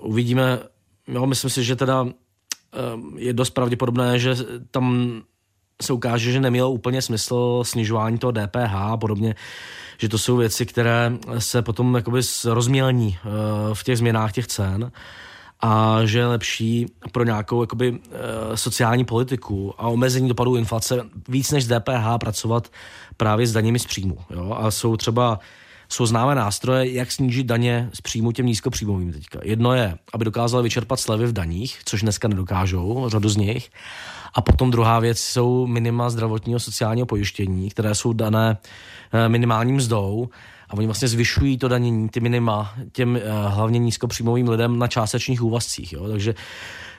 Uvidíme, 0.00 0.58
jo, 1.08 1.26
myslím 1.26 1.50
si, 1.50 1.64
že 1.64 1.76
teda 1.76 2.06
je 3.16 3.32
dost 3.32 3.50
pravděpodobné, 3.50 4.18
že 4.18 4.36
tam 4.70 5.12
se 5.82 5.92
ukáže, 5.92 6.32
že 6.32 6.40
nemělo 6.40 6.70
úplně 6.70 7.02
smysl 7.02 7.62
snižování 7.64 8.18
toho 8.18 8.32
DPH 8.32 8.74
a 8.74 8.96
podobně, 8.96 9.34
že 9.98 10.08
to 10.08 10.18
jsou 10.18 10.36
věci, 10.36 10.66
které 10.66 11.12
se 11.38 11.62
potom 11.62 11.94
jakoby 11.94 12.20
rozmělní 12.44 13.18
v 13.72 13.84
těch 13.84 13.98
změnách 13.98 14.32
těch 14.32 14.46
cen 14.46 14.92
a 15.60 16.00
že 16.04 16.18
je 16.18 16.26
lepší 16.26 16.86
pro 17.12 17.24
nějakou 17.24 17.62
jakoby, 17.62 17.98
sociální 18.54 19.04
politiku 19.04 19.74
a 19.78 19.88
omezení 19.88 20.28
dopadů 20.28 20.56
inflace 20.56 21.02
víc 21.28 21.50
než 21.50 21.66
DPH 21.66 22.18
pracovat 22.20 22.68
právě 23.16 23.46
s 23.46 23.52
daněmi 23.52 23.78
z 23.78 23.86
příjmu. 23.86 24.18
Jo? 24.30 24.56
A 24.60 24.70
jsou 24.70 24.96
třeba 24.96 25.38
jsou 25.88 26.06
známé 26.06 26.34
nástroje, 26.34 26.92
jak 26.92 27.12
snížit 27.12 27.46
daně 27.46 27.90
z 27.94 28.00
příjmu 28.00 28.32
těm 28.32 28.46
nízkopříjmovým 28.46 29.12
teďka. 29.12 29.38
Jedno 29.42 29.74
je, 29.74 29.98
aby 30.12 30.24
dokázali 30.24 30.62
vyčerpat 30.62 31.00
slevy 31.00 31.26
v 31.26 31.32
daních, 31.32 31.80
což 31.84 32.02
dneska 32.02 32.28
nedokážou, 32.28 33.04
řadu 33.08 33.28
z 33.28 33.36
nich. 33.36 33.70
A 34.34 34.40
potom 34.40 34.70
druhá 34.70 35.00
věc 35.00 35.18
jsou 35.18 35.66
minima 35.66 36.10
zdravotního 36.10 36.60
sociálního 36.60 37.06
pojištění, 37.06 37.70
které 37.70 37.94
jsou 37.94 38.12
dané 38.12 38.58
eh, 39.12 39.28
minimálním 39.28 39.76
mzdou 39.76 40.28
a 40.68 40.74
oni 40.74 40.86
vlastně 40.86 41.08
zvyšují 41.08 41.58
to 41.58 41.68
danění, 41.68 42.08
ty 42.08 42.20
minima, 42.20 42.74
těm 42.92 43.16
eh, 43.16 43.20
hlavně 43.48 43.78
nízkopříjmovým 43.78 44.48
lidem 44.48 44.78
na 44.78 44.88
částečných 44.88 45.42
úvazcích. 45.42 45.92
Jo? 45.92 46.08
Takže 46.08 46.34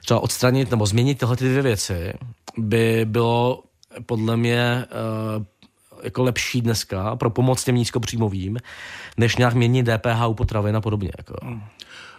třeba 0.01 0.19
odstranit 0.19 0.71
nebo 0.71 0.85
změnit 0.85 1.17
tyhle 1.17 1.35
ty 1.37 1.49
dvě 1.49 1.61
věci 1.61 2.13
by 2.57 3.05
bylo 3.05 3.63
podle 4.05 4.37
mě 4.37 4.59
eh, 4.59 4.85
jako 6.03 6.23
lepší 6.23 6.61
dneska 6.61 7.15
pro 7.15 7.29
pomoc 7.29 7.63
těm 7.63 7.75
nízkopříjmovým, 7.75 8.57
než 9.17 9.35
nějak 9.35 9.53
měnit 9.53 9.85
DPH 9.85 10.27
u 10.27 10.33
potravin 10.33 10.75
a 10.75 10.81
podobně. 10.81 11.11
Jako. 11.17 11.35
Hmm. 11.43 11.61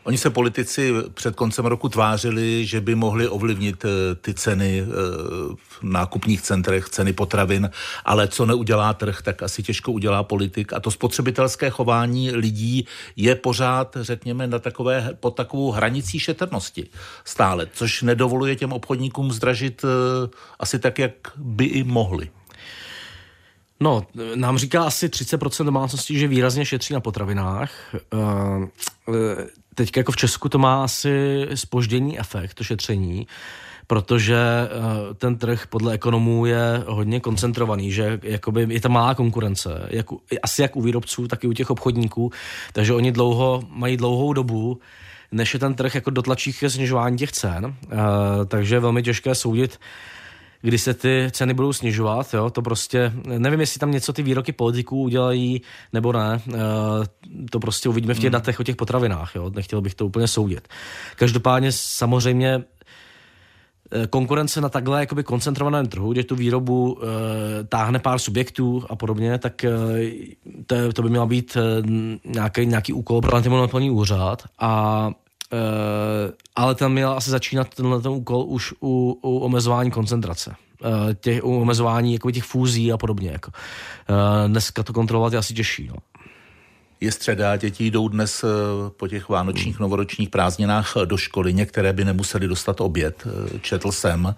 Oni 0.08 0.18
se 0.18 0.30
politici 0.30 0.92
před 1.14 1.36
koncem 1.36 1.66
roku 1.66 1.88
tvářili, 1.88 2.66
že 2.66 2.80
by 2.80 2.94
mohli 2.94 3.28
ovlivnit 3.28 3.84
eh, 3.84 4.14
ty 4.14 4.34
ceny 4.34 4.80
eh, 4.82 4.86
v 5.56 5.82
nákupních 5.82 6.42
centrech, 6.42 6.88
ceny 6.88 7.12
potravin, 7.12 7.70
ale 8.04 8.28
co 8.28 8.46
neudělá 8.46 8.94
trh, 8.94 9.22
tak 9.22 9.42
asi 9.42 9.62
těžko 9.62 9.92
udělá 9.92 10.22
politik. 10.22 10.72
A 10.72 10.80
to 10.80 10.90
spotřebitelské 10.90 11.70
chování 11.70 12.30
lidí 12.30 12.86
je 13.16 13.34
pořád, 13.34 13.96
řekněme, 14.00 14.46
na 14.46 14.58
takové, 14.58 15.16
pod 15.20 15.30
takovou 15.30 15.70
hranicí 15.70 16.18
šetrnosti 16.18 16.86
stále, 17.24 17.66
což 17.72 18.02
nedovoluje 18.02 18.56
těm 18.56 18.72
obchodníkům 18.72 19.32
zdražit 19.32 19.84
eh, 19.84 20.28
asi 20.58 20.78
tak, 20.78 20.98
jak 20.98 21.12
by 21.36 21.64
i 21.64 21.84
mohli. 21.84 22.30
No, 23.80 24.06
nám 24.34 24.58
říká 24.58 24.84
asi 24.84 25.08
30% 25.08 25.64
domácností, 25.64 26.18
že 26.18 26.28
výrazně 26.28 26.64
šetří 26.64 26.94
na 26.94 27.00
potravinách. 27.00 27.70
Eh, 27.94 29.46
teď 29.74 29.96
jako 29.96 30.12
v 30.12 30.16
Česku 30.16 30.48
to 30.48 30.58
má 30.58 30.84
asi 30.84 31.46
spoždění 31.54 32.18
efekt, 32.18 32.54
to 32.54 32.64
šetření, 32.64 33.26
protože 33.86 34.36
eh, 34.36 35.14
ten 35.14 35.36
trh 35.38 35.66
podle 35.66 35.92
ekonomů 35.92 36.46
je 36.46 36.84
hodně 36.86 37.20
koncentrovaný, 37.20 37.92
že 37.92 38.20
jakoby 38.22 38.66
je 38.68 38.80
tam 38.80 38.92
malá 38.92 39.14
konkurence, 39.14 39.88
jak, 39.90 40.06
asi 40.42 40.62
jak 40.62 40.76
u 40.76 40.80
výrobců, 40.80 41.28
tak 41.28 41.44
i 41.44 41.46
u 41.46 41.52
těch 41.52 41.70
obchodníků, 41.70 42.32
takže 42.72 42.94
oni 42.94 43.12
dlouho, 43.12 43.62
mají 43.68 43.96
dlouhou 43.96 44.32
dobu, 44.32 44.80
než 45.32 45.54
je 45.54 45.60
ten 45.60 45.74
trh 45.74 45.94
jako 45.94 46.10
dotlačí 46.10 46.52
ke 46.52 46.70
snižování 46.70 47.18
těch 47.18 47.32
cen, 47.32 47.74
eh, 47.84 47.96
takže 48.46 48.74
je 48.74 48.80
velmi 48.80 49.02
těžké 49.02 49.34
soudit, 49.34 49.78
kdy 50.62 50.78
se 50.78 50.94
ty 50.94 51.28
ceny 51.30 51.54
budou 51.54 51.72
snižovat. 51.72 52.34
Jo? 52.34 52.50
To 52.50 52.62
prostě, 52.62 53.12
nevím, 53.38 53.60
jestli 53.60 53.78
tam 53.78 53.90
něco 53.90 54.12
ty 54.12 54.22
výroky 54.22 54.52
politiků 54.52 55.02
udělají 55.02 55.62
nebo 55.92 56.12
ne. 56.12 56.40
E, 56.54 56.58
to 57.50 57.60
prostě 57.60 57.88
uvidíme 57.88 58.14
v 58.14 58.16
těch 58.16 58.24
hmm. 58.24 58.32
datech 58.32 58.60
o 58.60 58.62
těch 58.62 58.76
potravinách. 58.76 59.34
Jo? 59.34 59.50
Nechtěl 59.54 59.80
bych 59.80 59.94
to 59.94 60.06
úplně 60.06 60.28
soudit. 60.28 60.68
Každopádně 61.16 61.72
samozřejmě 61.72 62.62
eh, 63.92 64.06
konkurence 64.06 64.60
na 64.60 64.68
takhle 64.68 65.00
jakoby 65.00 65.24
koncentrovaném 65.24 65.86
trhu, 65.86 66.12
kde 66.12 66.24
tu 66.24 66.36
výrobu 66.36 66.98
e, 66.98 67.64
táhne 67.64 67.98
pár 67.98 68.18
subjektů 68.18 68.84
a 68.90 68.96
podobně, 68.96 69.38
tak 69.38 69.64
e, 69.64 69.70
to, 70.66 70.92
to 70.92 71.02
by 71.02 71.10
měla 71.10 71.26
být 71.26 71.56
e, 71.56 71.82
nějaký, 72.24 72.66
nějaký 72.66 72.92
úkol 72.92 73.20
pro 73.20 73.36
antimonopolní 73.36 73.90
úřad 73.90 74.42
a 74.58 75.10
Uh, 75.52 76.32
ale 76.56 76.74
tam 76.74 76.92
měl 76.92 77.12
asi 77.12 77.30
začínat 77.30 77.74
tenhle 77.74 78.00
ten 78.00 78.12
úkol 78.12 78.44
už 78.48 78.74
u, 78.82 79.18
u 79.22 79.38
omezování 79.38 79.90
koncentrace. 79.90 80.54
Uh, 80.84 81.14
těch, 81.20 81.44
u 81.44 81.60
omezování 81.60 82.12
jako 82.12 82.30
těch 82.30 82.44
fúzí 82.44 82.92
a 82.92 82.96
podobně. 82.96 83.30
Jako. 83.30 83.50
Uh, 83.50 84.48
dneska 84.48 84.82
to 84.82 84.92
kontrolovat 84.92 85.32
je 85.32 85.38
asi 85.38 85.54
těžší. 85.54 85.88
No. 85.88 85.94
Je 87.00 87.12
středa, 87.12 87.56
děti 87.56 87.90
jdou 87.90 88.08
dnes 88.08 88.44
eh, 88.44 88.48
po 88.96 89.08
těch 89.08 89.28
vánočních 89.28 89.76
hmm. 89.76 89.82
novoročních 89.82 90.28
prázdninách 90.28 90.94
do 91.04 91.16
školy. 91.16 91.54
Některé 91.54 91.92
by 91.92 92.04
nemuseli 92.04 92.48
dostat 92.48 92.80
oběd, 92.80 93.26
eh, 93.26 93.58
četl 93.58 93.92
jsem, 93.92 94.34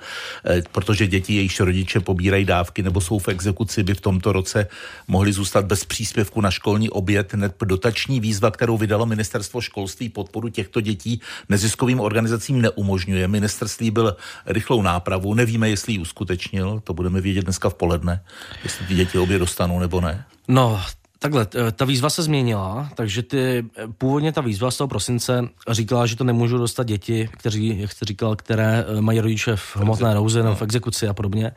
eh, 0.46 0.62
protože 0.72 1.06
děti, 1.06 1.34
jejichž 1.34 1.60
rodiče 1.60 2.00
pobírají 2.00 2.44
dávky 2.44 2.82
nebo 2.82 3.00
jsou 3.00 3.18
v 3.18 3.28
exekuci, 3.28 3.82
by 3.82 3.94
v 3.94 4.00
tomto 4.00 4.32
roce 4.32 4.68
mohli 5.08 5.32
zůstat 5.32 5.64
bez 5.64 5.84
příspěvku 5.84 6.40
na 6.40 6.50
školní 6.50 6.90
oběd. 6.90 7.34
Dotační 7.64 8.20
výzva, 8.20 8.50
kterou 8.50 8.78
vydalo 8.78 9.06
ministerstvo 9.06 9.60
školství 9.60 10.08
podporu 10.08 10.48
těchto 10.48 10.80
dětí 10.80 11.20
neziskovým 11.48 12.00
organizacím 12.00 12.62
neumožňuje. 12.62 13.28
Ministerství 13.28 13.90
byl 13.90 14.16
rychlou 14.46 14.82
nápravu, 14.82 15.34
nevíme, 15.34 15.70
jestli 15.70 15.92
ji 15.92 15.98
uskutečnil, 15.98 16.80
to 16.84 16.94
budeme 16.94 17.20
vědět 17.20 17.44
dneska 17.44 17.68
v 17.68 17.74
poledne, 17.74 18.24
jestli 18.64 18.86
ty 18.86 18.94
děti 18.94 19.18
obě 19.18 19.38
dostanou 19.38 19.78
nebo 19.78 20.00
ne. 20.00 20.24
No, 20.48 20.80
Takhle, 21.22 21.46
ta 21.72 21.84
výzva 21.84 22.10
se 22.10 22.22
změnila, 22.22 22.90
takže 22.94 23.22
ty, 23.22 23.66
původně 23.98 24.32
ta 24.32 24.40
výzva 24.40 24.70
z 24.70 24.76
toho 24.76 24.88
prosince 24.88 25.48
říkala, 25.70 26.06
že 26.06 26.16
to 26.16 26.24
nemůžou 26.24 26.58
dostat 26.58 26.86
děti, 26.86 27.28
kteří, 27.32 27.80
jak 27.80 27.92
jste 27.92 28.04
říkal, 28.04 28.36
které 28.36 28.84
eh, 28.88 29.00
mají 29.00 29.20
rodiče 29.20 29.56
v 29.56 29.76
hmotné 29.76 30.14
nouzi 30.14 30.42
nebo 30.42 30.54
v 30.54 30.62
exekuci 30.62 31.08
a 31.08 31.14
podobně. 31.14 31.52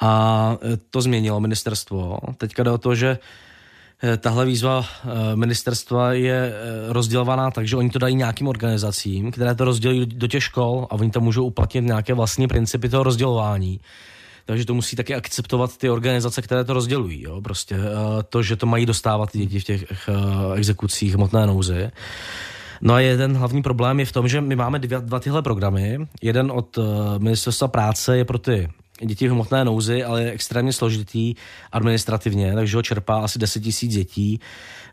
A 0.00 0.56
eh, 0.62 0.76
to 0.90 1.00
změnilo 1.00 1.40
ministerstvo. 1.40 2.18
Teďka 2.36 2.62
jde 2.62 2.70
o 2.70 2.78
to, 2.78 2.94
že 2.94 3.18
eh, 4.02 4.16
tahle 4.16 4.44
výzva 4.44 4.84
ministerstva 5.34 6.12
je 6.12 6.54
rozdělovaná 6.88 7.50
tak, 7.50 7.68
že 7.68 7.76
oni 7.76 7.90
to 7.90 7.98
dají 7.98 8.14
nějakým 8.14 8.48
organizacím, 8.48 9.30
které 9.30 9.54
to 9.54 9.64
rozdělí 9.64 10.06
do 10.06 10.26
těch 10.26 10.42
škol 10.44 10.86
a 10.90 10.92
oni 10.92 11.10
tam 11.10 11.22
můžou 11.22 11.44
uplatnit 11.44 11.84
nějaké 11.84 12.14
vlastní 12.14 12.48
principy 12.48 12.88
toho 12.88 13.02
rozdělování 13.02 13.80
takže 14.46 14.64
to 14.64 14.74
musí 14.74 14.96
taky 14.96 15.14
akceptovat 15.14 15.76
ty 15.76 15.90
organizace, 15.90 16.42
které 16.42 16.64
to 16.64 16.72
rozdělují. 16.72 17.22
Jo? 17.22 17.40
Prostě 17.40 17.74
eh, 17.74 18.22
to, 18.28 18.42
že 18.42 18.56
to 18.56 18.66
mají 18.66 18.86
dostávat 18.86 19.36
děti 19.36 19.60
v 19.60 19.64
těch 19.64 19.84
eh, 20.08 20.12
exekucích 20.54 21.14
hmotné 21.14 21.46
nouzy. 21.46 21.90
No 22.80 22.94
a 22.94 23.00
jeden 23.00 23.36
hlavní 23.36 23.62
problém 23.62 24.00
je 24.00 24.06
v 24.06 24.12
tom, 24.12 24.28
že 24.28 24.40
my 24.40 24.56
máme 24.56 24.78
dva, 24.78 24.98
dva 24.98 25.20
tyhle 25.20 25.42
programy. 25.42 25.98
Jeden 26.22 26.52
od 26.52 26.78
uh, 26.78 26.84
Ministerstva 27.18 27.68
práce 27.68 28.16
je 28.16 28.24
pro 28.24 28.38
ty 28.38 28.68
děti 29.04 29.28
v 29.28 29.30
hmotné 29.30 29.64
nouzi, 29.64 30.04
ale 30.04 30.22
je 30.22 30.30
extrémně 30.30 30.72
složitý 30.72 31.34
administrativně, 31.72 32.54
takže 32.54 32.76
ho 32.76 32.82
čerpá 32.82 33.20
asi 33.20 33.38
10 33.38 33.60
tisíc 33.60 33.92
dětí, 33.92 34.40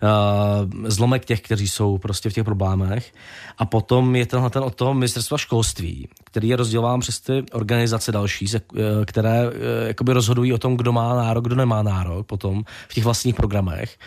uh, 0.03 0.89
zlomek 0.89 1.25
těch, 1.25 1.41
kteří 1.41 1.67
jsou 1.67 1.97
prostě 1.97 2.29
v 2.29 2.33
těch 2.33 2.43
problémech. 2.43 3.13
A 3.57 3.65
potom 3.65 4.15
je 4.15 4.25
tenhle 4.25 4.49
ten 4.49 4.63
od 4.63 4.75
toho 4.75 4.93
ministerstva 4.93 5.37
školství, 5.37 6.07
který 6.23 6.47
je 6.47 6.55
rozdělován 6.55 6.99
přes 6.99 7.19
ty 7.19 7.43
organizace 7.51 8.11
další, 8.11 8.45
eh, 8.55 8.61
které 9.05 9.47
uh, 9.47 9.53
jakoby 9.87 10.13
rozhodují 10.13 10.53
o 10.53 10.57
tom, 10.57 10.77
kdo 10.77 10.91
má 10.91 11.15
nárok, 11.15 11.45
kdo 11.45 11.55
nemá 11.55 11.83
nárok 11.83 12.27
potom 12.27 12.63
v 12.87 12.93
těch 12.93 13.03
vlastních 13.03 13.35
programech. 13.35 13.97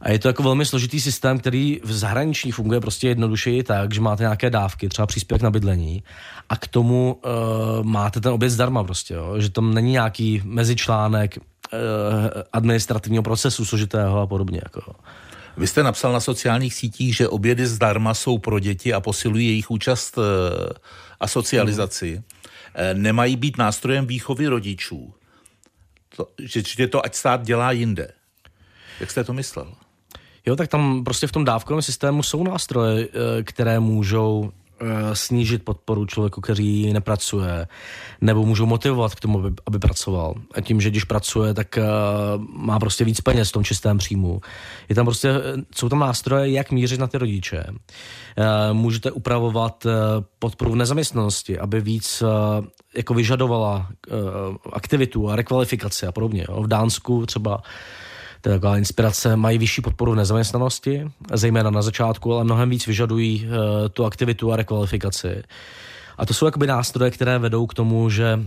A 0.00 0.10
je 0.10 0.18
to 0.18 0.28
jako 0.28 0.42
velmi 0.42 0.66
složitý 0.66 1.00
systém, 1.00 1.38
který 1.38 1.80
v 1.84 1.92
zahraničí 1.92 2.50
funguje 2.50 2.80
prostě 2.80 3.08
jednodušeji 3.08 3.62
tak, 3.62 3.94
že 3.94 4.00
máte 4.00 4.22
nějaké 4.22 4.50
dávky, 4.50 4.88
třeba 4.88 5.06
příspěvek 5.06 5.42
na 5.42 5.50
bydlení 5.50 6.02
a 6.48 6.56
k 6.56 6.68
tomu 6.68 7.20
uh, 7.24 7.84
máte 7.84 8.20
ten 8.20 8.32
oběd 8.32 8.50
zdarma 8.50 8.84
prostě, 8.84 9.14
jo? 9.14 9.34
že 9.38 9.50
tam 9.50 9.74
není 9.74 9.92
nějaký 9.92 10.42
mezičlánek 10.44 11.36
uh, 11.36 11.42
administrativního 12.52 13.22
procesu 13.22 13.64
složitého 13.64 14.20
a 14.20 14.26
podobně. 14.26 14.60
Jako. 14.64 14.94
Vy 15.56 15.66
jste 15.66 15.82
napsal 15.82 16.12
na 16.12 16.20
sociálních 16.20 16.74
sítích, 16.74 17.16
že 17.16 17.28
obědy 17.28 17.66
zdarma 17.66 18.14
jsou 18.14 18.38
pro 18.38 18.58
děti 18.58 18.94
a 18.94 19.00
posilují 19.00 19.46
jejich 19.46 19.70
účast 19.70 20.18
uh, 20.18 20.24
a 21.20 21.26
socializaci. 21.26 22.14
Hmm. 22.14 23.02
Nemají 23.02 23.36
být 23.36 23.58
nástrojem 23.58 24.06
výchovy 24.06 24.46
rodičů. 24.46 25.14
To, 26.16 26.28
že, 26.38 26.62
že 26.76 26.86
to 26.86 27.04
ať 27.04 27.14
stát 27.14 27.42
dělá 27.42 27.72
jinde. 27.72 28.08
Jak 29.00 29.10
jste 29.10 29.24
to 29.24 29.32
myslel? 29.32 29.72
Jo, 30.46 30.56
tak 30.56 30.68
tam 30.68 31.04
prostě 31.04 31.26
v 31.26 31.32
tom 31.32 31.44
dávkovém 31.44 31.82
systému 31.82 32.22
jsou 32.22 32.44
nástroje, 32.44 33.08
které 33.42 33.80
můžou 33.80 34.50
snížit 35.12 35.64
podporu 35.64 36.06
člověku, 36.06 36.40
který 36.40 36.92
nepracuje, 36.92 37.66
nebo 38.20 38.46
můžou 38.46 38.66
motivovat 38.66 39.14
k 39.14 39.20
tomu, 39.20 39.38
aby, 39.38 39.56
aby 39.66 39.78
pracoval. 39.78 40.34
A 40.54 40.60
tím, 40.60 40.80
že 40.80 40.90
když 40.90 41.04
pracuje, 41.04 41.54
tak 41.54 41.78
uh, 41.78 41.84
má 42.64 42.78
prostě 42.78 43.04
víc 43.04 43.20
peněz 43.20 43.48
v 43.48 43.52
tom 43.52 43.64
čistém 43.64 43.98
příjmu. 43.98 44.40
Je 44.88 44.94
tam 44.94 45.06
prostě, 45.06 45.34
jsou 45.74 45.88
tam 45.88 45.98
nástroje, 45.98 46.50
jak 46.50 46.70
mířit 46.70 47.00
na 47.00 47.06
ty 47.06 47.18
rodiče. 47.18 47.64
Můžete 48.72 49.10
upravovat 49.10 49.86
podporu 50.38 50.72
v 50.72 50.76
nezaměstnanosti, 50.76 51.58
aby 51.58 51.80
víc 51.80 52.22
jako 52.96 53.14
vyžadovala 53.14 53.88
aktivitu 54.72 55.30
a 55.30 55.36
rekvalifikaci 55.36 56.06
a 56.06 56.12
podobně. 56.12 56.46
V 56.60 56.66
Dánsku 56.66 57.26
třeba 57.26 57.62
to 58.46 58.50
je 58.50 58.56
taková 58.56 58.78
inspirace, 58.78 59.36
mají 59.36 59.58
vyšší 59.58 59.82
podporu 59.82 60.12
v 60.12 60.16
nezaměstnanosti, 60.16 61.10
zejména 61.32 61.70
na 61.70 61.82
začátku, 61.82 62.34
ale 62.34 62.44
mnohem 62.44 62.70
víc 62.70 62.86
vyžadují 62.86 63.46
uh, 63.46 63.52
tu 63.88 64.04
aktivitu 64.04 64.52
a 64.52 64.56
rekvalifikaci. 64.56 65.42
A 66.18 66.26
to 66.26 66.34
jsou 66.34 66.46
jakoby 66.46 66.66
nástroje, 66.66 67.10
které 67.10 67.38
vedou 67.38 67.66
k 67.66 67.74
tomu, 67.74 68.10
že 68.10 68.40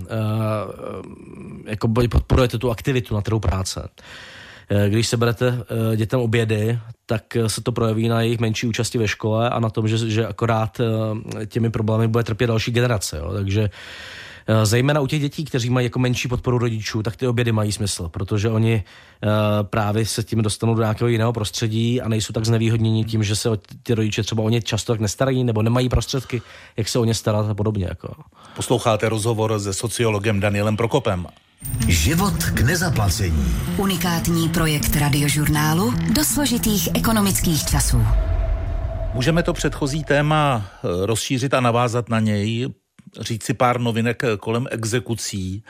jakoby 1.65 2.07
podporujete 2.07 2.57
tu 2.57 2.71
aktivitu 2.71 3.15
na 3.15 3.21
trhu 3.21 3.39
práce. 3.39 3.89
Když 4.89 5.07
se 5.07 5.17
berete 5.17 5.63
dětem 5.95 6.19
obědy, 6.19 6.79
tak 7.05 7.23
se 7.47 7.61
to 7.61 7.71
projeví 7.71 8.07
na 8.07 8.21
jejich 8.21 8.39
menší 8.39 8.67
účasti 8.67 8.97
ve 8.97 9.07
škole 9.07 9.49
a 9.49 9.59
na 9.59 9.69
tom, 9.69 9.87
že, 9.87 9.97
že 9.97 10.27
akorát 10.27 10.81
těmi 11.47 11.69
problémy 11.69 12.07
bude 12.07 12.23
trpět 12.23 12.47
další 12.47 12.71
generace. 12.71 13.17
Jo. 13.17 13.33
Takže 13.33 13.61
Eh, 13.61 13.69
zejména 14.63 15.01
u 15.01 15.07
těch 15.07 15.21
dětí, 15.21 15.45
kteří 15.45 15.69
mají 15.69 15.85
jako 15.85 15.99
menší 15.99 16.27
podporu 16.27 16.57
rodičů, 16.57 17.03
tak 17.03 17.15
ty 17.15 17.27
obědy 17.27 17.51
mají 17.51 17.71
smysl, 17.71 18.09
protože 18.09 18.49
oni 18.49 18.83
eh, 19.23 19.27
právě 19.63 20.05
se 20.05 20.23
tím 20.23 20.41
dostanou 20.41 20.75
do 20.75 20.81
nějakého 20.81 21.07
jiného 21.07 21.33
prostředí 21.33 22.01
a 22.01 22.09
nejsou 22.09 22.33
tak 22.33 22.45
znevýhodněni 22.45 23.05
tím, 23.05 23.23
že 23.23 23.35
se 23.35 23.49
ty 23.83 23.93
rodiče 23.93 24.23
třeba 24.23 24.43
o 24.43 24.49
ně 24.49 24.61
často 24.61 24.93
tak 24.93 24.99
nestarají 24.99 25.43
nebo 25.43 25.61
nemají 25.61 25.89
prostředky, 25.89 26.41
jak 26.77 26.89
se 26.89 26.99
o 26.99 27.05
ně 27.05 27.13
starat 27.13 27.49
a 27.49 27.53
podobně. 27.53 27.85
Jako. 27.89 28.13
Posloucháte 28.55 29.09
rozhovor 29.09 29.59
se 29.59 29.73
sociologem 29.73 30.39
Danielem 30.39 30.77
Prokopem. 30.77 31.27
Život 31.87 32.43
k 32.43 32.61
nezaplacení. 32.61 33.55
Unikátní 33.77 34.49
projekt 34.49 34.95
radiožurnálu 34.95 35.93
do 36.13 36.23
složitých 36.23 36.89
ekonomických 36.93 37.65
časů. 37.65 38.01
Můžeme 39.13 39.43
to 39.43 39.53
předchozí 39.53 40.03
téma 40.03 40.65
eh, 40.65 41.05
rozšířit 41.05 41.53
a 41.53 41.61
navázat 41.61 42.09
na 42.09 42.19
něj 42.19 42.67
říci 43.19 43.53
pár 43.53 43.79
novinek 43.79 44.23
kolem 44.39 44.67
exekucí. 44.71 45.63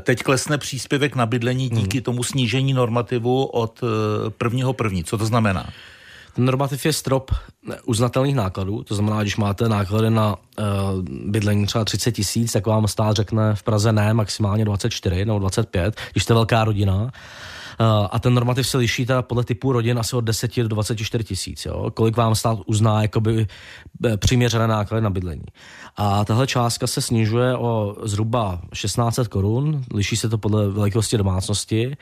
Teď 0.00 0.22
klesne 0.22 0.58
příspěvek 0.58 1.16
na 1.16 1.26
bydlení 1.26 1.68
díky 1.68 1.98
hmm. 1.98 2.04
tomu 2.04 2.22
snížení 2.22 2.72
normativu 2.72 3.44
od 3.44 3.80
eh, 3.82 4.30
prvního 4.30 4.72
první. 4.72 5.04
Co 5.04 5.18
to 5.18 5.26
znamená? 5.26 5.70
Ten 6.34 6.44
normativ 6.44 6.86
je 6.86 6.92
strop 6.92 7.30
uznatelných 7.84 8.34
nákladů, 8.34 8.82
to 8.82 8.94
znamená, 8.94 9.22
když 9.22 9.36
máte 9.36 9.68
náklady 9.68 10.10
na 10.10 10.36
uh, 10.36 10.64
bydlení 11.04 11.66
třeba 11.66 11.84
30 11.84 12.12
tisíc, 12.12 12.52
tak 12.52 12.66
vám 12.66 12.88
stát 12.88 13.16
řekne 13.16 13.54
v 13.54 13.62
Praze 13.62 13.92
ne, 13.92 14.14
maximálně 14.14 14.64
24 14.64 15.24
nebo 15.24 15.38
25, 15.38 15.96
když 16.12 16.22
jste 16.22 16.34
velká 16.34 16.64
rodina. 16.64 17.10
Eh, 17.80 18.08
a 18.10 18.18
ten 18.18 18.34
normativ 18.34 18.68
se 18.68 18.78
liší 18.78 19.06
teda 19.06 19.22
podle 19.22 19.44
typu 19.44 19.72
rodin 19.72 19.98
asi 19.98 20.16
od 20.16 20.20
10 20.20 20.62
do 20.62 20.68
24 20.68 21.24
tisíc. 21.24 21.66
Kolik 21.94 22.16
vám 22.16 22.34
stát 22.34 22.58
uzná 22.66 23.02
jakoby 23.02 23.46
eh, 24.04 24.16
přiměřené 24.16 24.66
náklady 24.66 25.02
na 25.02 25.10
bydlení. 25.10 25.44
A 25.96 26.24
tahle 26.24 26.46
částka 26.46 26.86
se 26.86 27.02
snižuje 27.02 27.56
o 27.56 27.96
zhruba 28.02 28.60
1600 28.72 29.28
korun, 29.28 29.84
liší 29.94 30.16
se 30.16 30.28
to 30.28 30.38
podle 30.38 30.68
velikosti 30.68 31.18
domácnosti 31.18 31.96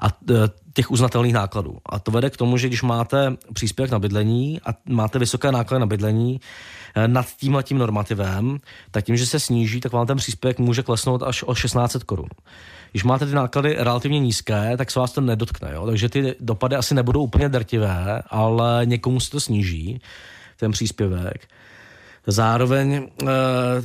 a 0.00 0.06
eh, 0.30 0.34
těch 0.74 0.90
uznatelných 0.90 1.34
nákladů. 1.34 1.78
A 1.86 1.98
to 1.98 2.10
vede 2.10 2.30
k 2.30 2.36
tomu, 2.36 2.56
že 2.56 2.68
když 2.68 2.82
máte 2.82 3.36
příspěvek 3.52 3.90
na 3.90 3.98
bydlení 3.98 4.60
a 4.60 4.74
máte 4.88 5.18
vysoké 5.18 5.52
náklady 5.52 5.80
na 5.80 5.86
bydlení 5.86 6.40
nad 7.06 7.26
tímhletím 7.36 7.78
normativem, 7.78 8.58
tak 8.90 9.04
tím, 9.04 9.16
že 9.16 9.26
se 9.26 9.40
sníží, 9.40 9.80
tak 9.80 9.92
vám 9.92 10.06
ten 10.06 10.16
příspěvek 10.16 10.58
může 10.58 10.82
klesnout 10.82 11.22
až 11.22 11.42
o 11.42 11.54
1600 11.54 12.04
korun. 12.04 12.28
Když 12.90 13.04
máte 13.04 13.26
ty 13.26 13.34
náklady 13.34 13.76
relativně 13.78 14.20
nízké, 14.20 14.76
tak 14.76 14.90
se 14.90 15.00
vás 15.00 15.12
to 15.12 15.20
nedotkne. 15.20 15.70
Jo? 15.72 15.86
Takže 15.86 16.08
ty 16.08 16.34
dopady 16.40 16.76
asi 16.76 16.94
nebudou 16.94 17.22
úplně 17.22 17.48
drtivé, 17.48 18.22
ale 18.30 18.82
někomu 18.84 19.20
se 19.20 19.30
to 19.30 19.40
sníží, 19.40 20.00
ten 20.56 20.72
příspěvek. 20.72 21.48
Zároveň 22.26 23.08
e, 23.22 23.26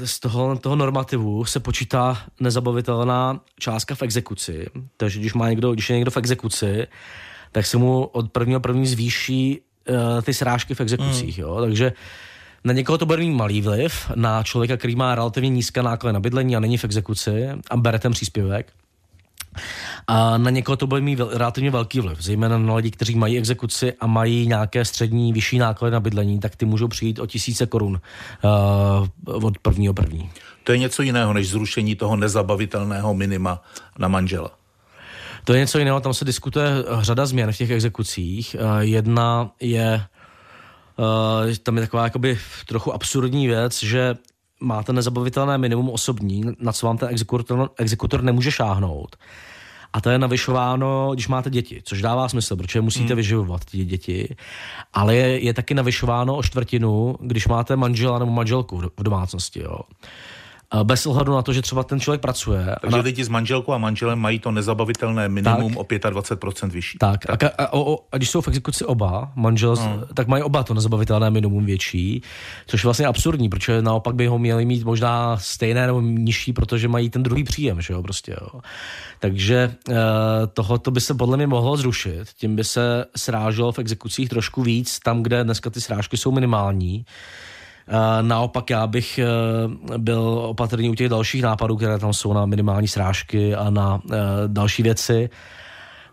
z 0.07 0.19
toho, 0.19 0.57
toho 0.57 0.75
normativu 0.75 1.45
se 1.45 1.59
počítá 1.59 2.17
nezabavitelná 2.39 3.39
částka 3.59 3.95
v 3.95 4.01
exekuci. 4.01 4.67
Takže 4.97 5.19
když, 5.19 5.33
má 5.33 5.49
někdo, 5.49 5.73
když 5.73 5.89
je 5.89 5.95
někdo 5.95 6.11
v 6.11 6.17
exekuci, 6.17 6.87
tak 7.51 7.65
se 7.65 7.77
mu 7.77 8.03
od 8.03 8.31
prvního 8.31 8.59
první 8.59 8.87
zvýší 8.87 9.61
e, 9.89 10.21
ty 10.21 10.33
srážky 10.33 10.75
v 10.75 10.81
exekucích. 10.81 11.37
Mm. 11.37 11.43
Jo? 11.43 11.61
Takže 11.61 11.93
na 12.63 12.73
někoho 12.73 12.97
to 12.97 13.05
bude 13.05 13.17
mít 13.17 13.33
malý 13.33 13.61
vliv, 13.61 14.11
na 14.15 14.43
člověka, 14.43 14.77
který 14.77 14.95
má 14.95 15.15
relativně 15.15 15.49
nízké 15.49 15.83
náklady 15.83 16.13
na 16.13 16.19
bydlení 16.19 16.55
a 16.55 16.59
není 16.59 16.77
v 16.77 16.83
exekuci 16.83 17.47
a 17.69 17.77
bere 17.77 17.99
ten 17.99 18.11
příspěvek. 18.11 18.73
A 20.09 20.37
na 20.37 20.49
někoho 20.49 20.75
to 20.75 20.87
bude 20.87 21.01
mít 21.01 21.19
relativně 21.31 21.71
velký 21.71 21.99
vliv, 21.99 22.21
zejména 22.21 22.57
na 22.57 22.75
lidi, 22.75 22.91
kteří 22.91 23.15
mají 23.15 23.37
exekuci 23.37 23.93
a 23.93 24.07
mají 24.07 24.47
nějaké 24.47 24.85
střední, 24.85 25.33
vyšší 25.33 25.57
náklady 25.57 25.91
na 25.91 25.99
bydlení, 25.99 26.39
tak 26.39 26.55
ty 26.55 26.65
můžou 26.65 26.87
přijít 26.87 27.19
o 27.19 27.25
tisíce 27.25 27.65
korun 27.65 28.01
uh, 29.25 29.45
od 29.45 29.57
prvního 29.57 29.93
první. 29.93 30.29
To 30.63 30.71
je 30.71 30.77
něco 30.77 31.01
jiného 31.01 31.33
než 31.33 31.49
zrušení 31.49 31.95
toho 31.95 32.15
nezabavitelného 32.15 33.13
minima 33.13 33.61
na 33.99 34.07
manžela. 34.07 34.51
To 35.43 35.53
je 35.53 35.59
něco 35.59 35.79
jiného, 35.79 35.99
tam 35.99 36.13
se 36.13 36.25
diskutuje 36.25 36.69
řada 36.99 37.25
změn 37.25 37.51
v 37.51 37.57
těch 37.57 37.69
exekucích. 37.71 38.55
Uh, 38.59 38.77
jedna 38.79 39.51
je, 39.61 40.03
uh, 40.97 41.53
tam 41.63 41.75
je 41.75 41.81
taková 41.81 42.03
jakoby 42.03 42.39
trochu 42.67 42.93
absurdní 42.93 43.47
věc, 43.47 43.83
že 43.83 44.15
máte 44.59 44.93
nezabavitelné 44.93 45.57
minimum 45.57 45.89
osobní, 45.89 46.43
na 46.59 46.71
co 46.73 46.87
vám 46.87 46.97
ten 46.97 47.09
exekutor, 47.09 47.69
exekutor 47.77 48.23
nemůže 48.23 48.51
šáhnout. 48.51 49.15
A 49.97 50.01
to 50.01 50.09
je 50.09 50.19
navyšováno, 50.19 51.11
když 51.13 51.27
máte 51.27 51.49
děti, 51.49 51.81
což 51.83 52.01
dává 52.01 52.29
smysl, 52.29 52.55
protože 52.55 52.81
musíte 52.81 53.07
hmm. 53.07 53.15
vyživovat 53.15 53.65
ty 53.65 53.85
děti. 53.85 54.35
Ale 54.93 55.15
je, 55.15 55.43
je 55.45 55.53
taky 55.53 55.73
navyšováno 55.73 56.35
o 56.35 56.43
čtvrtinu, 56.43 57.15
když 57.21 57.47
máte 57.47 57.75
manžela 57.75 58.19
nebo 58.19 58.31
manželku 58.31 58.77
v 58.77 59.03
domácnosti. 59.03 59.59
Jo 59.59 59.79
bez 60.83 61.05
ohledu 61.05 61.33
na 61.35 61.41
to, 61.41 61.53
že 61.53 61.61
třeba 61.61 61.83
ten 61.83 61.99
člověk 61.99 62.21
pracuje. 62.21 62.75
Takže 62.81 62.97
na... 62.97 63.03
lidi 63.03 63.23
s 63.23 63.29
manželkou 63.29 63.73
a 63.73 63.77
manželem 63.77 64.19
mají 64.19 64.39
to 64.39 64.51
nezabavitelné 64.51 65.29
minimum 65.29 65.73
tak, 65.73 65.79
o 65.79 65.83
25% 65.83 66.69
vyšší. 66.69 66.97
Tak, 66.97 67.25
tak. 67.25 67.43
A, 67.43 67.47
a, 67.47 67.65
a, 67.65 67.95
a 68.11 68.17
když 68.17 68.29
jsou 68.29 68.41
v 68.41 68.47
exekuci 68.47 68.85
oba, 68.85 69.31
manžel, 69.35 69.75
hmm. 69.75 70.03
tak 70.13 70.27
mají 70.27 70.43
oba 70.43 70.63
to 70.63 70.73
nezabavitelné 70.73 71.29
minimum 71.29 71.65
větší, 71.65 72.21
což 72.67 72.83
je 72.83 72.87
vlastně 72.87 73.05
absurdní, 73.05 73.49
protože 73.49 73.81
naopak 73.81 74.15
by 74.15 74.27
ho 74.27 74.39
měli 74.39 74.65
mít 74.65 74.83
možná 74.83 75.37
stejné 75.37 75.87
nebo 75.87 76.01
nižší, 76.01 76.53
protože 76.53 76.87
mají 76.87 77.09
ten 77.09 77.23
druhý 77.23 77.43
příjem, 77.43 77.81
že 77.81 77.93
jo, 77.93 78.01
prostě, 78.01 78.35
jo. 78.41 78.61
Takže 79.19 79.75
uh, 79.89 79.95
tohoto 80.53 80.91
by 80.91 81.01
se 81.01 81.13
podle 81.13 81.37
mě 81.37 81.47
mohlo 81.47 81.77
zrušit, 81.77 82.27
tím 82.37 82.55
by 82.55 82.63
se 82.63 83.05
sráželo 83.15 83.71
v 83.71 83.79
exekucích 83.79 84.29
trošku 84.29 84.63
víc, 84.63 84.99
tam, 84.99 85.23
kde 85.23 85.43
dneska 85.43 85.69
ty 85.69 85.81
srážky 85.81 86.17
jsou 86.17 86.31
minimální, 86.31 87.05
Eh, 87.05 87.05
naopak 88.21 88.69
já 88.69 88.87
bych 88.87 89.19
eh, 89.19 89.97
byl 89.97 90.21
opatrný 90.21 90.89
u 90.89 90.95
těch 90.95 91.09
dalších 91.09 91.41
nápadů, 91.41 91.77
které 91.77 91.99
tam 91.99 92.13
jsou 92.13 92.33
na 92.33 92.45
minimální 92.45 92.87
srážky 92.87 93.55
a 93.55 93.69
na 93.69 94.01
eh, 94.11 94.17
další 94.47 94.83
věci. 94.83 95.29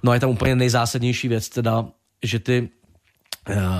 No 0.03 0.11
a 0.11 0.15
je 0.15 0.21
tam 0.21 0.31
úplně 0.31 0.57
nejzásadnější 0.57 1.29
věc, 1.29 1.49
teda, 1.49 1.85
že 2.23 2.39
ty 2.39 2.69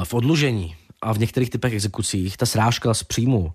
v 0.05 0.15
odlužení 0.15 0.75
a 1.03 1.13
v 1.13 1.19
některých 1.19 1.51
typech 1.51 1.73
exekucích 1.73 2.37
ta 2.37 2.47
srážka 2.47 2.95
z 2.95 3.03
příjmu 3.03 3.53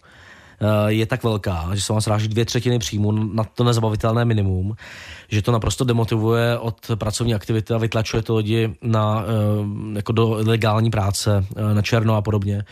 je 0.87 1.05
tak 1.05 1.23
velká, 1.23 1.69
že 1.73 1.81
se 1.81 1.93
vám 1.93 2.01
sráží 2.01 2.27
dvě 2.27 2.45
třetiny 2.45 2.79
příjmu 2.79 3.11
na 3.11 3.43
to 3.43 3.63
nezabavitelné 3.63 4.25
minimum, 4.25 4.75
že 5.27 5.41
to 5.41 5.51
naprosto 5.51 5.83
demotivuje 5.83 6.57
od 6.57 6.91
pracovní 6.95 7.35
aktivity 7.35 7.73
a 7.73 7.77
vytlačuje 7.77 8.23
to 8.23 8.35
lidi 8.35 8.75
na, 8.81 9.23
jako 9.95 10.11
do 10.11 10.29
legální 10.29 10.89
práce, 10.89 11.45
na 11.73 11.81
černo 11.81 12.15
a 12.15 12.21
podobně. 12.21 12.63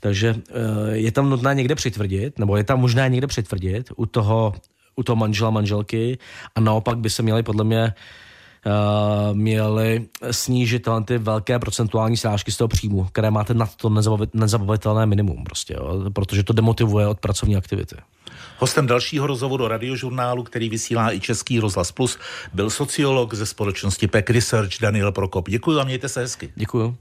Takže 0.00 0.34
eh, 0.34 0.96
je 0.96 1.12
tam 1.12 1.30
nutné 1.30 1.54
někde 1.54 1.74
přitvrdit, 1.74 2.38
nebo 2.38 2.56
je 2.56 2.64
tam 2.64 2.80
možné 2.80 3.08
někde 3.08 3.26
přitvrdit 3.26 3.92
u 3.96 4.06
toho, 4.06 4.54
u 4.96 5.02
toho 5.02 5.16
manžela, 5.16 5.50
manželky 5.50 6.18
a 6.54 6.60
naopak 6.60 6.98
by 6.98 7.10
se 7.10 7.22
měli 7.22 7.42
podle 7.42 7.64
mě 7.64 7.94
Uh, 8.66 9.36
měli 9.36 10.06
snížit 10.30 10.88
ty 11.04 11.18
velké 11.18 11.58
procentuální 11.58 12.16
srážky 12.16 12.52
z 12.52 12.56
toho 12.56 12.68
příjmu, 12.68 13.04
které 13.04 13.30
máte 13.30 13.54
nad 13.54 13.76
to 13.76 13.90
nezabavitelné 14.34 15.06
minimum, 15.06 15.44
prostě, 15.44 15.74
jo, 15.74 16.10
protože 16.12 16.42
to 16.42 16.52
demotivuje 16.52 17.06
od 17.06 17.20
pracovní 17.20 17.56
aktivity. 17.56 17.96
Hostem 18.58 18.86
dalšího 18.86 19.26
rozhovoru 19.26 19.68
radiožurnálu, 19.68 20.42
který 20.42 20.68
vysílá 20.68 21.12
i 21.12 21.20
Český 21.20 21.60
rozhlas 21.60 21.92
Plus, 21.92 22.18
byl 22.54 22.70
sociolog 22.70 23.34
ze 23.34 23.46
společnosti 23.46 24.06
PEC 24.06 24.30
Research 24.30 24.80
Daniel 24.80 25.12
Prokop. 25.12 25.48
Děkuji 25.48 25.80
a 25.80 25.84
mějte 25.84 26.08
se 26.08 26.20
hezky. 26.20 26.52
Děkuji. 26.54 26.96